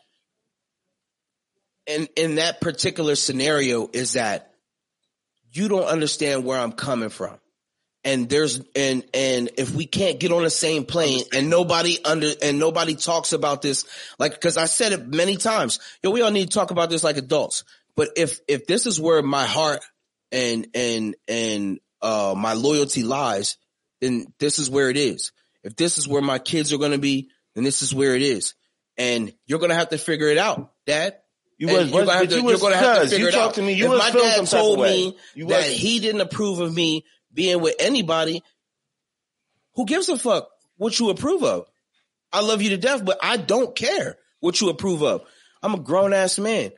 [1.87, 4.51] in, in that particular scenario is that
[5.49, 7.37] you don't understand where I'm coming from.
[8.03, 12.33] And there's, and, and if we can't get on the same plane and nobody under,
[12.43, 13.85] and nobody talks about this,
[14.19, 17.01] like, cause I said it many times, yo, we all need to talk about this
[17.01, 17.63] like adults.
[17.95, 19.85] But if, if this is where my heart
[20.33, 23.57] and, and, and, uh, my loyalty lies,
[24.01, 25.31] then this is where it is.
[25.63, 28.21] If this is where my kids are going to be, then this is where it
[28.21, 28.53] is.
[28.97, 31.17] And you're going to have to figure it out, dad.
[31.57, 33.27] you And was, you're gonna have to, you you're was, gonna have to figure you
[33.29, 33.53] it talk out.
[33.55, 33.73] to me.
[33.73, 37.05] You if was my dad told me You that was- he didn't approve of me
[37.33, 38.43] being with anybody,
[39.75, 41.65] who gives a fuck what you approve of?
[42.31, 45.21] I love you to death, but I don't care what you approve of.
[45.63, 46.71] I'm a grown ass man.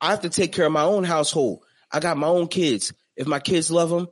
[0.00, 1.60] I have to take care of my own household.
[1.92, 2.92] I got my own kids.
[3.16, 4.08] If my kids love them,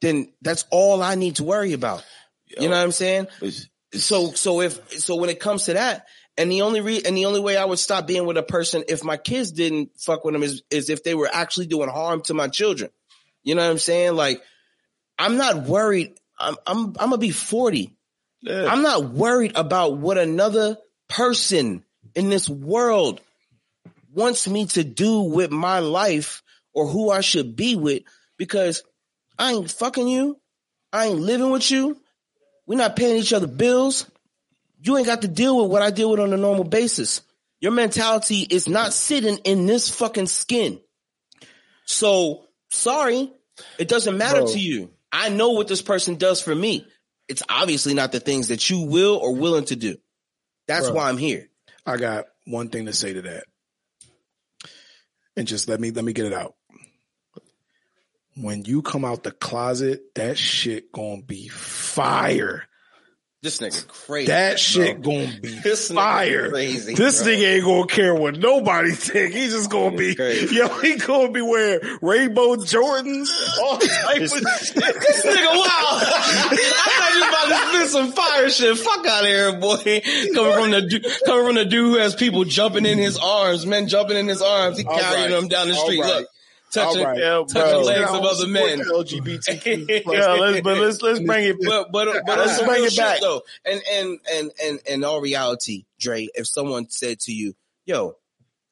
[0.00, 2.04] then that's all I need to worry about.
[2.46, 3.28] You know what I'm saying?
[3.42, 7.16] It's- so so if so when it comes to that and the only re and
[7.16, 10.26] the only way I would stop being with a person if my kids didn't fuck
[10.26, 12.90] with them is is if they were actually doing harm to my children.
[13.44, 14.14] You know what I'm saying?
[14.14, 14.42] Like
[15.18, 16.12] I'm not worried.
[16.38, 17.96] I'm I'm I'm gonna be 40.
[18.42, 18.66] yeah.
[18.70, 20.76] I'm not worried about what another
[21.08, 21.82] person
[22.14, 23.22] in this world
[24.12, 26.42] wants me to do with my life
[26.74, 28.02] or who I should be with
[28.36, 28.82] because
[29.38, 30.38] I ain't fucking you.
[30.92, 32.00] I ain't living with you.
[32.66, 34.10] We're not paying each other bills.
[34.80, 37.22] You ain't got to deal with what I deal with on a normal basis.
[37.60, 40.80] Your mentality is not sitting in this fucking skin.
[41.84, 43.32] So sorry,
[43.78, 44.52] it doesn't matter Bro.
[44.52, 44.90] to you.
[45.10, 46.86] I know what this person does for me.
[47.28, 49.96] It's obviously not the things that you will or willing to do.
[50.66, 50.96] That's Bro.
[50.96, 51.48] why I'm here.
[51.84, 53.44] I got one thing to say to that.
[55.36, 56.54] And just let me let me get it out.
[58.40, 62.64] When you come out the closet, that shit gonna be fire.
[63.40, 64.26] This nigga crazy.
[64.26, 65.12] That shit bro.
[65.12, 66.50] gonna be This fire.
[66.50, 67.32] crazy, this bro.
[67.32, 69.32] nigga ain't gonna care what nobody think.
[69.32, 70.56] He's just gonna be, Crazy.
[70.56, 73.28] yo, he gonna be wearing rainbow Jordans,
[73.62, 74.42] all type of shit.
[74.74, 75.64] This nigga wow.
[76.00, 78.76] I thought you about to spit some fire shit.
[78.76, 79.76] Fuck out of here, boy.
[80.34, 83.86] Coming from the coming from the dude who has people jumping in his arms, men
[83.86, 84.78] jumping in his arms.
[84.78, 85.30] He carrying right.
[85.30, 86.00] them down the street.
[86.00, 86.08] right.
[86.20, 86.28] Look,
[86.72, 87.18] touching, All right.
[87.18, 88.78] Yeah, touching legs of other men.
[88.78, 89.88] the LGBTQ.
[90.12, 91.56] Yeah, let's but let's let's bring it.
[91.64, 93.20] But but but Let's let's bring bring it back.
[93.20, 93.42] though.
[93.64, 97.54] And and and and in all reality, Dre, if someone said to you,
[97.84, 98.16] "Yo,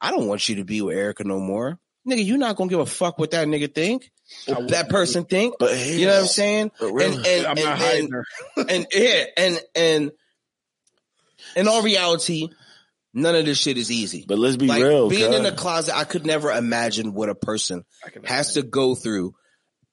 [0.01, 2.79] I don't want you to be with Erica no more," nigga, you're not gonna give
[2.79, 4.11] a fuck what that nigga think,
[4.47, 5.55] that person think.
[5.59, 6.71] But You know what I'm saying?
[6.79, 8.25] But really, and and I'm and, not hiding and, her.
[8.69, 10.11] and yeah, and and
[11.55, 12.49] in all reality,
[13.17, 14.23] none of this shit is easy.
[14.27, 15.09] But let's be like real.
[15.09, 15.51] being in cuz.
[15.51, 19.33] the closet, I could never imagine what a person I can has to go through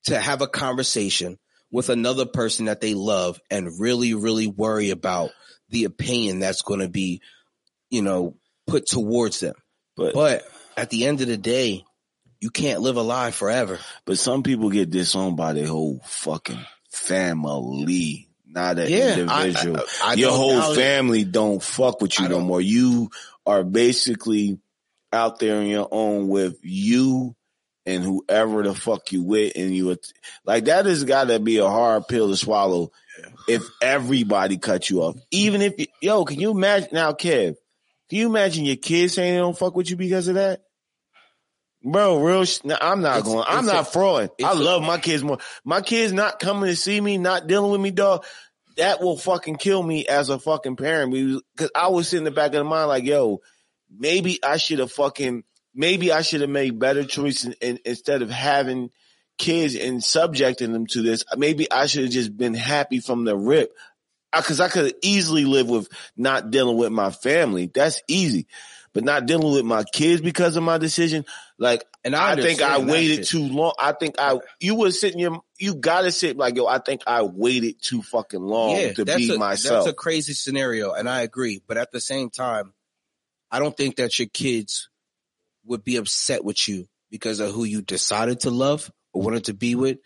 [0.04, 1.38] to have a conversation
[1.70, 5.30] with another person that they love and really, really worry about
[5.70, 7.22] the opinion that's going to be,
[7.90, 9.54] you know, put towards them.
[9.96, 10.44] but But
[10.76, 11.84] at the end of the day,
[12.40, 13.78] you can't live a lie forever.
[14.04, 19.78] but some people get disowned by their whole fucking family, not an Yeah, individual.
[20.00, 20.76] I- I Your whole it.
[20.76, 22.60] family don't fuck with you I no more.
[22.60, 23.10] You
[23.44, 24.58] are basically
[25.12, 27.34] out there on your own with you
[27.86, 29.94] and whoever the fuck you with, and you
[30.44, 32.90] like that has got to be a hard pill to swallow.
[33.46, 37.56] If everybody cut you off, even if you, yo, can you imagine now, Kev?
[38.08, 40.62] Can you imagine your kids saying they don't fuck with you because of that?
[41.84, 42.44] Bro, real.
[42.46, 43.44] Sh- nah, I'm not It's- going.
[43.46, 44.30] I'm not a- frauding.
[44.42, 45.38] I it's a- love my kids more.
[45.64, 48.24] My kids not coming to see me, not dealing with me, dog.
[48.76, 52.34] That will fucking kill me as a fucking parent because I was sitting in the
[52.34, 53.40] back of the mind like, yo,
[53.96, 58.30] maybe I should have fucking, maybe I should have made better choices in, instead of
[58.30, 58.90] having
[59.38, 61.22] kids and subjecting them to this.
[61.36, 63.72] Maybe I should have just been happy from the rip.
[64.32, 67.70] Cause I could easily live with not dealing with my family.
[67.72, 68.48] That's easy.
[68.94, 71.26] But not dealing with my kids because of my decision.
[71.58, 73.74] Like, And I, I, think I waited too long.
[73.78, 77.22] I think I, you were sitting your, you gotta sit like, yo, I think I
[77.22, 79.84] waited too fucking long to be a, myself.
[79.84, 81.60] That's a crazy scenario, and I agree.
[81.66, 82.72] But at the same time,
[83.50, 84.88] I don't think that your kids
[85.64, 89.54] would be upset with you because of who you decided to love or wanted to
[89.54, 89.98] be with.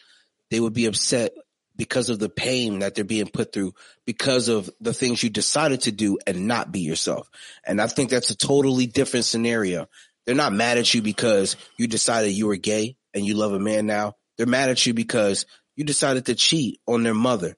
[0.50, 1.32] They would be upset
[1.78, 3.72] because of the pain that they're being put through
[4.04, 7.30] because of the things you decided to do and not be yourself.
[7.64, 9.88] And I think that's a totally different scenario.
[10.26, 13.60] They're not mad at you because you decided you were gay and you love a
[13.60, 14.14] man now.
[14.36, 17.56] They're mad at you because you decided to cheat on their mother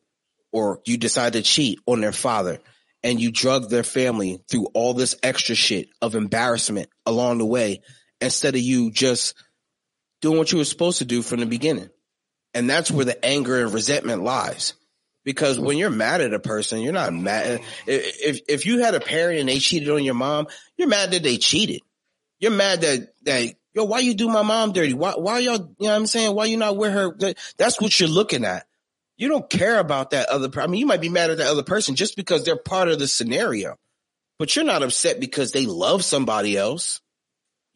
[0.52, 2.60] or you decided to cheat on their father
[3.02, 7.80] and you drug their family through all this extra shit of embarrassment along the way
[8.20, 9.34] instead of you just
[10.20, 11.88] doing what you were supposed to do from the beginning.
[12.54, 14.74] And that's where the anger and resentment lies.
[15.24, 17.60] Because when you're mad at a person, you're not mad.
[17.86, 20.46] If, if, you had a parent and they cheated on your mom,
[20.76, 21.82] you're mad that they cheated.
[22.38, 24.94] You're mad that, that, yo, why you do my mom dirty?
[24.94, 26.34] Why, why y'all, you know what I'm saying?
[26.34, 27.14] Why you not with her?
[27.58, 28.66] That's what you're looking at.
[29.18, 31.62] You don't care about that other, I mean, you might be mad at that other
[31.62, 33.76] person just because they're part of the scenario,
[34.38, 37.02] but you're not upset because they love somebody else.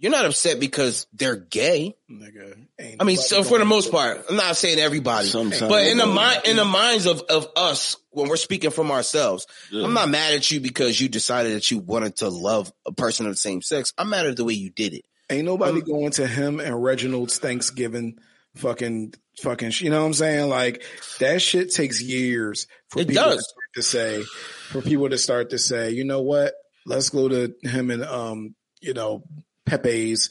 [0.04, 1.96] You're not upset because they're gay.
[2.10, 2.66] Nigga,
[3.00, 6.04] I mean, so for the most part, I'm not saying everybody, Sometimes but in the
[6.04, 9.82] mind, in the minds of, of us, when we're speaking from ourselves, Yeah.
[9.86, 13.24] I'm not mad at you because you decided that you wanted to love a person
[13.24, 13.94] of the same sex.
[13.96, 15.06] I'm mad at the way you did it.
[15.30, 18.18] Ain't nobody Um, going to him and Reginald's Thanksgiving
[18.56, 20.50] fucking fucking you know what I'm saying?
[20.50, 20.82] Like
[21.20, 23.48] that shit takes years for It people to, does.
[23.48, 24.22] start to say
[24.68, 26.52] for people to start to say, you know what?
[26.84, 29.24] Let's go to him and um, you know,
[29.66, 30.30] Pepe's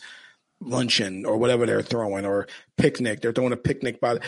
[0.61, 3.21] luncheon or whatever they're throwing or picnic.
[3.21, 4.19] They're throwing a picnic by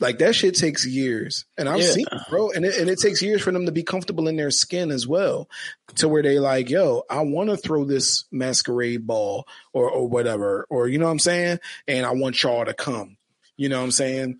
[0.00, 1.44] like that shit takes years.
[1.56, 1.90] And I've Yeah.
[1.90, 2.50] seen it, bro.
[2.50, 5.06] And it, and it takes years for them to be comfortable in their skin as
[5.08, 5.48] well
[5.96, 10.66] to where they like, yo, I want to throw this masquerade ball or, or whatever,
[10.70, 11.58] or you know what I'm saying?
[11.88, 13.16] And I want y'all to come.
[13.56, 14.38] You know what I'm saying?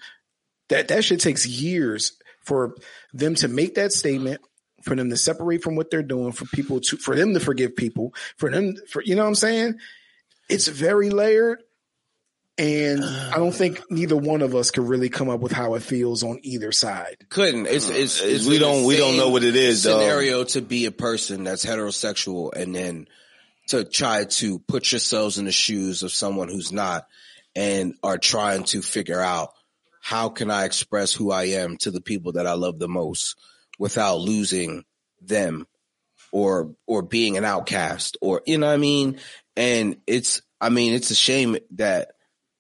[0.69, 2.13] That, that shit takes years
[2.45, 2.77] for
[3.13, 4.41] them to make that statement,
[4.83, 7.75] for them to separate from what they're doing, for people to, for them to forgive
[7.75, 9.79] people, for them, for, you know what I'm saying?
[10.49, 11.63] It's very layered.
[12.57, 13.53] And I don't uh.
[13.53, 16.73] think neither one of us could really come up with how it feels on either
[16.73, 17.17] side.
[17.29, 17.67] Couldn't.
[17.67, 20.01] It's, uh, it's, it's we don't we don't know what it is though.
[20.01, 23.07] scenario to be a person that's heterosexual and then
[23.69, 27.07] to try to put yourselves in the shoes of someone who's not
[27.55, 29.51] and are trying to figure out
[30.01, 33.39] how can I express who I am to the people that I love the most
[33.79, 34.85] without losing
[35.21, 35.67] them
[36.33, 39.19] or or being an outcast or you know what I mean
[39.59, 42.13] and it's I mean it's a shame that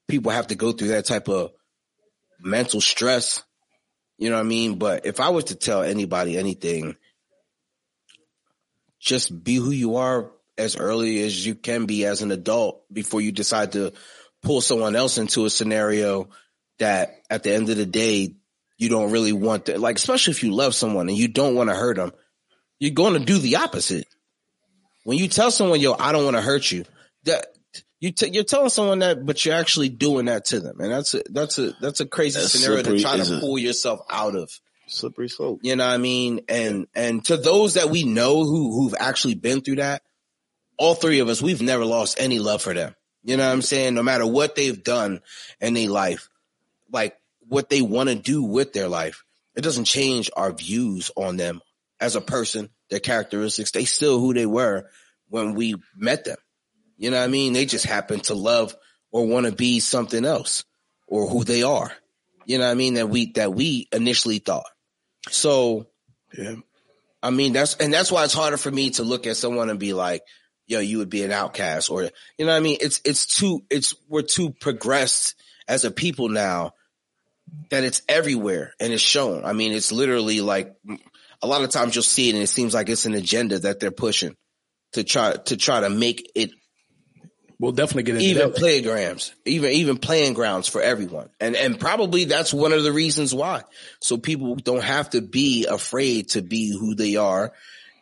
[0.07, 1.53] people have to go through that type of
[2.41, 3.43] mental stress
[4.19, 4.79] you know what I mean?
[4.79, 6.97] But if I was to tell anybody anything,
[8.99, 13.21] just be who you are as early as you can be as an adult before
[13.21, 13.93] you decide to
[14.43, 16.29] pull someone else into a scenario
[16.81, 18.35] that at the end of the day,
[18.77, 21.71] you don't really want to, like, especially if you love someone and you don't want
[21.71, 22.13] to hurt them,
[22.81, 24.07] you're going to do the opposite.
[25.09, 26.85] When you tell someone, yo, I don't want to hurt you,
[27.25, 27.47] that
[27.99, 30.79] you t- you're telling someone that, but you're actually doing that to them.
[30.81, 33.41] And that's a, that's a, that's a crazy That's scenario to slippery, try is to
[33.41, 34.51] pull yourself out of.
[34.87, 35.61] Slippery slope.
[35.63, 36.43] You know what I mean?
[36.51, 40.03] And and to those that we know who who've actually been through that,
[40.77, 42.95] all three of us, we've never lost any love for them.
[43.25, 43.95] You know what I'm saying?
[43.95, 45.23] No matter what they've done
[45.59, 46.29] in their life,
[46.93, 49.25] like what they want to do with their life,
[49.57, 51.63] it doesn't change our views on them
[51.99, 53.70] as a person, their characteristics.
[53.70, 54.89] They still who they were
[55.28, 56.39] when we met them.
[56.97, 57.53] You know what I mean?
[57.53, 58.74] They just happen to love
[59.12, 60.64] or want to be something else
[61.07, 61.93] or who they are.
[62.45, 62.95] You know what I mean?
[62.95, 64.66] That we that we initially thought.
[65.28, 65.86] So
[66.36, 66.57] Yeah.
[67.22, 69.78] I mean, that's, and that's why it's harder for me to look at someone and
[69.78, 70.22] be like,
[70.66, 72.78] yo, you would be an outcast or, you know what I mean?
[72.80, 75.34] It's, it's too, it's, we're too progressed
[75.66, 76.74] as a people now
[77.70, 79.45] that it's everywhere and it's shown.
[79.45, 80.76] I mean, it's literally like
[81.43, 83.80] a lot of times you'll see it and it seems like it's an agenda that
[83.80, 84.34] they're pushing
[84.93, 86.51] to try, to try to make it
[87.61, 88.57] We'll definitely get into even that.
[88.57, 93.34] playgrounds, even even playing grounds for everyone, and and probably that's one of the reasons
[93.34, 93.62] why.
[94.01, 97.53] So people don't have to be afraid to be who they are,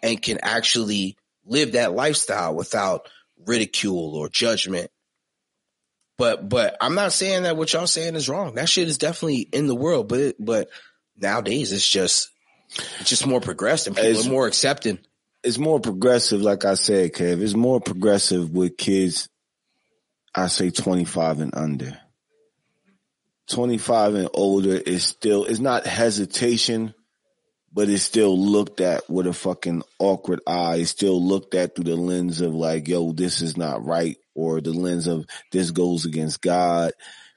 [0.02, 1.16] and can actually
[1.46, 3.08] live that lifestyle without
[3.46, 4.90] ridicule or judgment.
[6.18, 8.56] But but I'm not saying that what y'all saying is wrong.
[8.56, 10.68] That shit is definitely in the world, but it, but
[11.16, 12.30] nowadays it's just
[13.00, 13.94] it's just more progressive.
[13.94, 14.98] people It's- are more accepting.
[15.42, 17.40] It's more progressive, like I said, Kev.
[17.40, 19.28] It's more progressive with kids.
[20.34, 21.98] I say twenty five and under.
[23.48, 26.92] 25 and older is still, it's not hesitation,
[27.72, 30.76] but it's still looked at with a fucking awkward eye.
[30.76, 34.60] It's still looked at through the lens of like, yo, this is not right, or
[34.60, 36.92] the lens of this goes against God.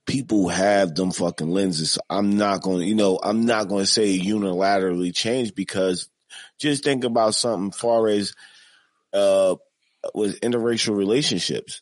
[0.10, 1.91] People have them fucking lenses.
[1.91, 6.10] So I'm not going to, you know, I'm not going to say unilaterally change because
[6.57, 8.34] just think about something far as,
[9.14, 9.55] uh,
[10.16, 11.82] with interracial relationships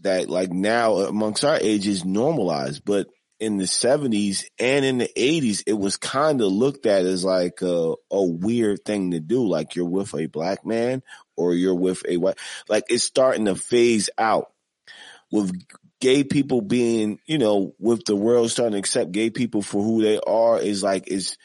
[0.00, 3.08] that like now amongst our ages normalized, but
[3.40, 7.60] in the seventies and in the eighties, it was kind of looked at as like
[7.62, 9.46] a, a weird thing to do.
[9.46, 11.02] Like you're with a black man
[11.36, 12.38] or you're with a white,
[12.68, 14.52] like it's starting to phase out
[15.30, 15.52] with
[16.00, 20.02] gay people being, you know, with the world starting to accept gay people for who
[20.02, 21.36] they are is like, is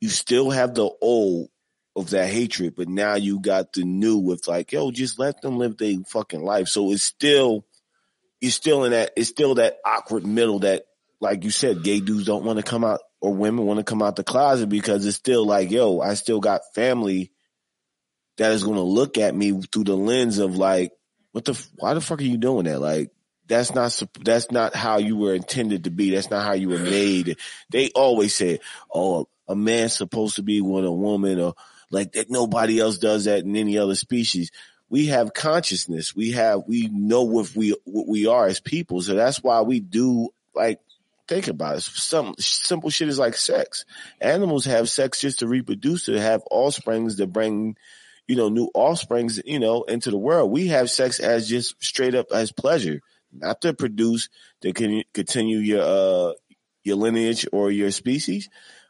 [0.00, 1.48] you still have the old
[1.96, 5.58] of that hatred, but now you got the new with like, yo, just let them
[5.58, 6.68] live their fucking life.
[6.68, 7.66] So it's still,
[8.40, 10.84] you're still in that, it's still that awkward middle that,
[11.20, 14.00] like you said, gay dudes don't want to come out or women want to come
[14.00, 17.32] out the closet because it's still like, yo, I still got family
[18.38, 20.92] that is going to look at me through the lens of like,
[21.32, 22.80] what the, why the fuck are you doing that?
[22.80, 23.10] Like,
[23.50, 26.10] that's not, that's not how you were intended to be.
[26.10, 27.36] That's not how you were made.
[27.68, 28.60] They always said,
[28.94, 31.54] oh, a man's supposed to be with a woman or
[31.90, 34.52] like that nobody else does that in any other species.
[34.88, 36.16] We have consciousness.
[36.16, 39.02] We have, we know what we, what we are as people.
[39.02, 40.80] So that's why we do like,
[41.28, 41.82] think about it.
[41.82, 43.84] Some simple shit is like sex.
[44.20, 47.76] Animals have sex just to reproduce, to have offsprings to bring,
[48.26, 50.50] you know, new offsprings, you know, into the world.
[50.50, 53.00] We have sex as just straight up as pleasure,
[53.32, 54.28] not to produce,
[54.62, 56.32] to can continue your, uh,
[56.82, 58.48] your lineage or your species.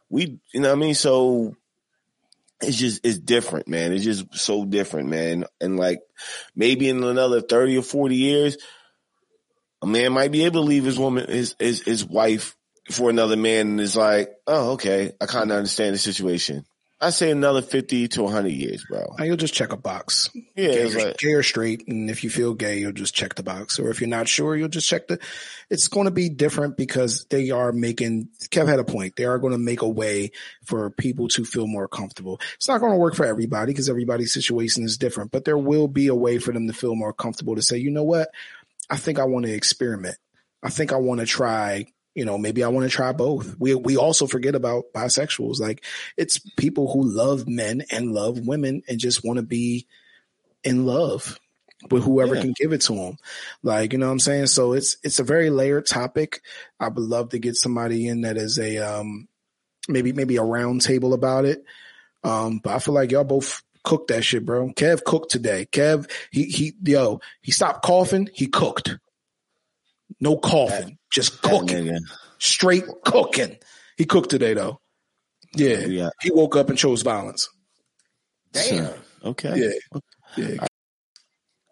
[0.08, 0.94] We, you know what I mean?
[0.94, 1.56] So
[2.60, 3.92] it's just it's different, man.
[3.92, 5.44] It's just so different, man.
[5.60, 6.00] And like
[6.54, 8.56] maybe in another 30 or 40 years,
[9.82, 12.56] a man might be able to leave his woman his his, his wife
[12.90, 16.64] for another man and is like, oh, okay, I kind of understand the situation.
[17.02, 19.14] I say another 50 to 100 years, bro.
[19.20, 20.28] You'll just check a box.
[20.54, 21.88] Yeah, gay, like- gay or straight.
[21.88, 23.78] And if you feel gay, you'll just check the box.
[23.78, 25.18] Or if you're not sure, you'll just check the,
[25.70, 29.16] it's going to be different because they are making, Kev had a point.
[29.16, 30.32] They are going to make a way
[30.66, 32.38] for people to feel more comfortable.
[32.56, 35.88] It's not going to work for everybody because everybody's situation is different, but there will
[35.88, 38.28] be a way for them to feel more comfortable to say, you know what?
[38.90, 40.16] I think I want to experiment.
[40.62, 43.56] I think I want to try you know, maybe I want to try both.
[43.58, 45.60] We we also forget about bisexuals.
[45.60, 45.84] Like
[46.16, 49.86] it's people who love men and love women and just want to be
[50.64, 51.38] in love
[51.90, 52.42] with whoever Yeah.
[52.42, 53.16] can give it to them.
[53.62, 54.46] Like, you know what I'm saying?
[54.46, 56.42] So it's it's a very layered topic.
[56.78, 59.28] I would love to get somebody in that is a um
[59.88, 61.64] maybe maybe a round table about it.
[62.22, 64.68] Um, but I feel like y'all both cooked that shit, bro.
[64.70, 65.66] Kev cooked today.
[65.72, 68.98] Kev, he he yo, he stopped coughing, he cooked.
[70.18, 71.96] No coughing, just cooking
[72.40, 73.56] straight cooking.
[73.96, 74.80] He cooked today though.
[75.54, 75.78] Yeah.
[75.80, 76.10] Yeah.
[76.20, 77.48] He woke up and chose violence.
[78.52, 78.92] Damn.
[79.24, 79.72] Okay.
[79.94, 80.00] Yeah.
[80.36, 80.66] Yeah.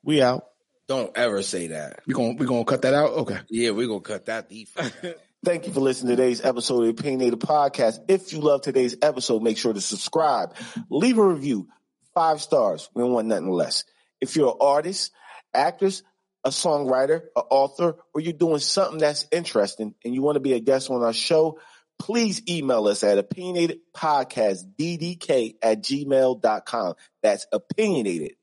[0.04, 0.44] We out.
[0.86, 2.00] Don't ever say that.
[2.06, 3.10] We gonna we gonna cut that out?
[3.10, 3.38] Okay.
[3.50, 5.14] Yeah, we're gonna cut that the fuck out.
[5.44, 8.00] Thank you for listening to today's episode of the Opinionated Podcast.
[8.08, 10.56] If you love today's episode, make sure to subscribe,
[10.90, 11.68] leave a review,
[12.14, 12.88] five stars.
[12.94, 13.84] We don't want nothing less.
[14.20, 15.12] If you're an artist,
[15.54, 16.02] actress,
[16.44, 20.52] a songwriter, an author, or you're doing something that's interesting and you want to be
[20.54, 21.58] a guest on our show,
[21.98, 26.94] please email us at opinionatedpodcastddk at gmail.com.
[27.22, 28.36] That's opinionated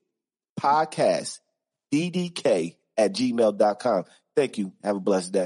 [0.60, 1.40] podcast
[1.92, 4.04] ddk at gmail.com.
[4.34, 4.72] Thank you.
[4.82, 5.44] Have a blessed day.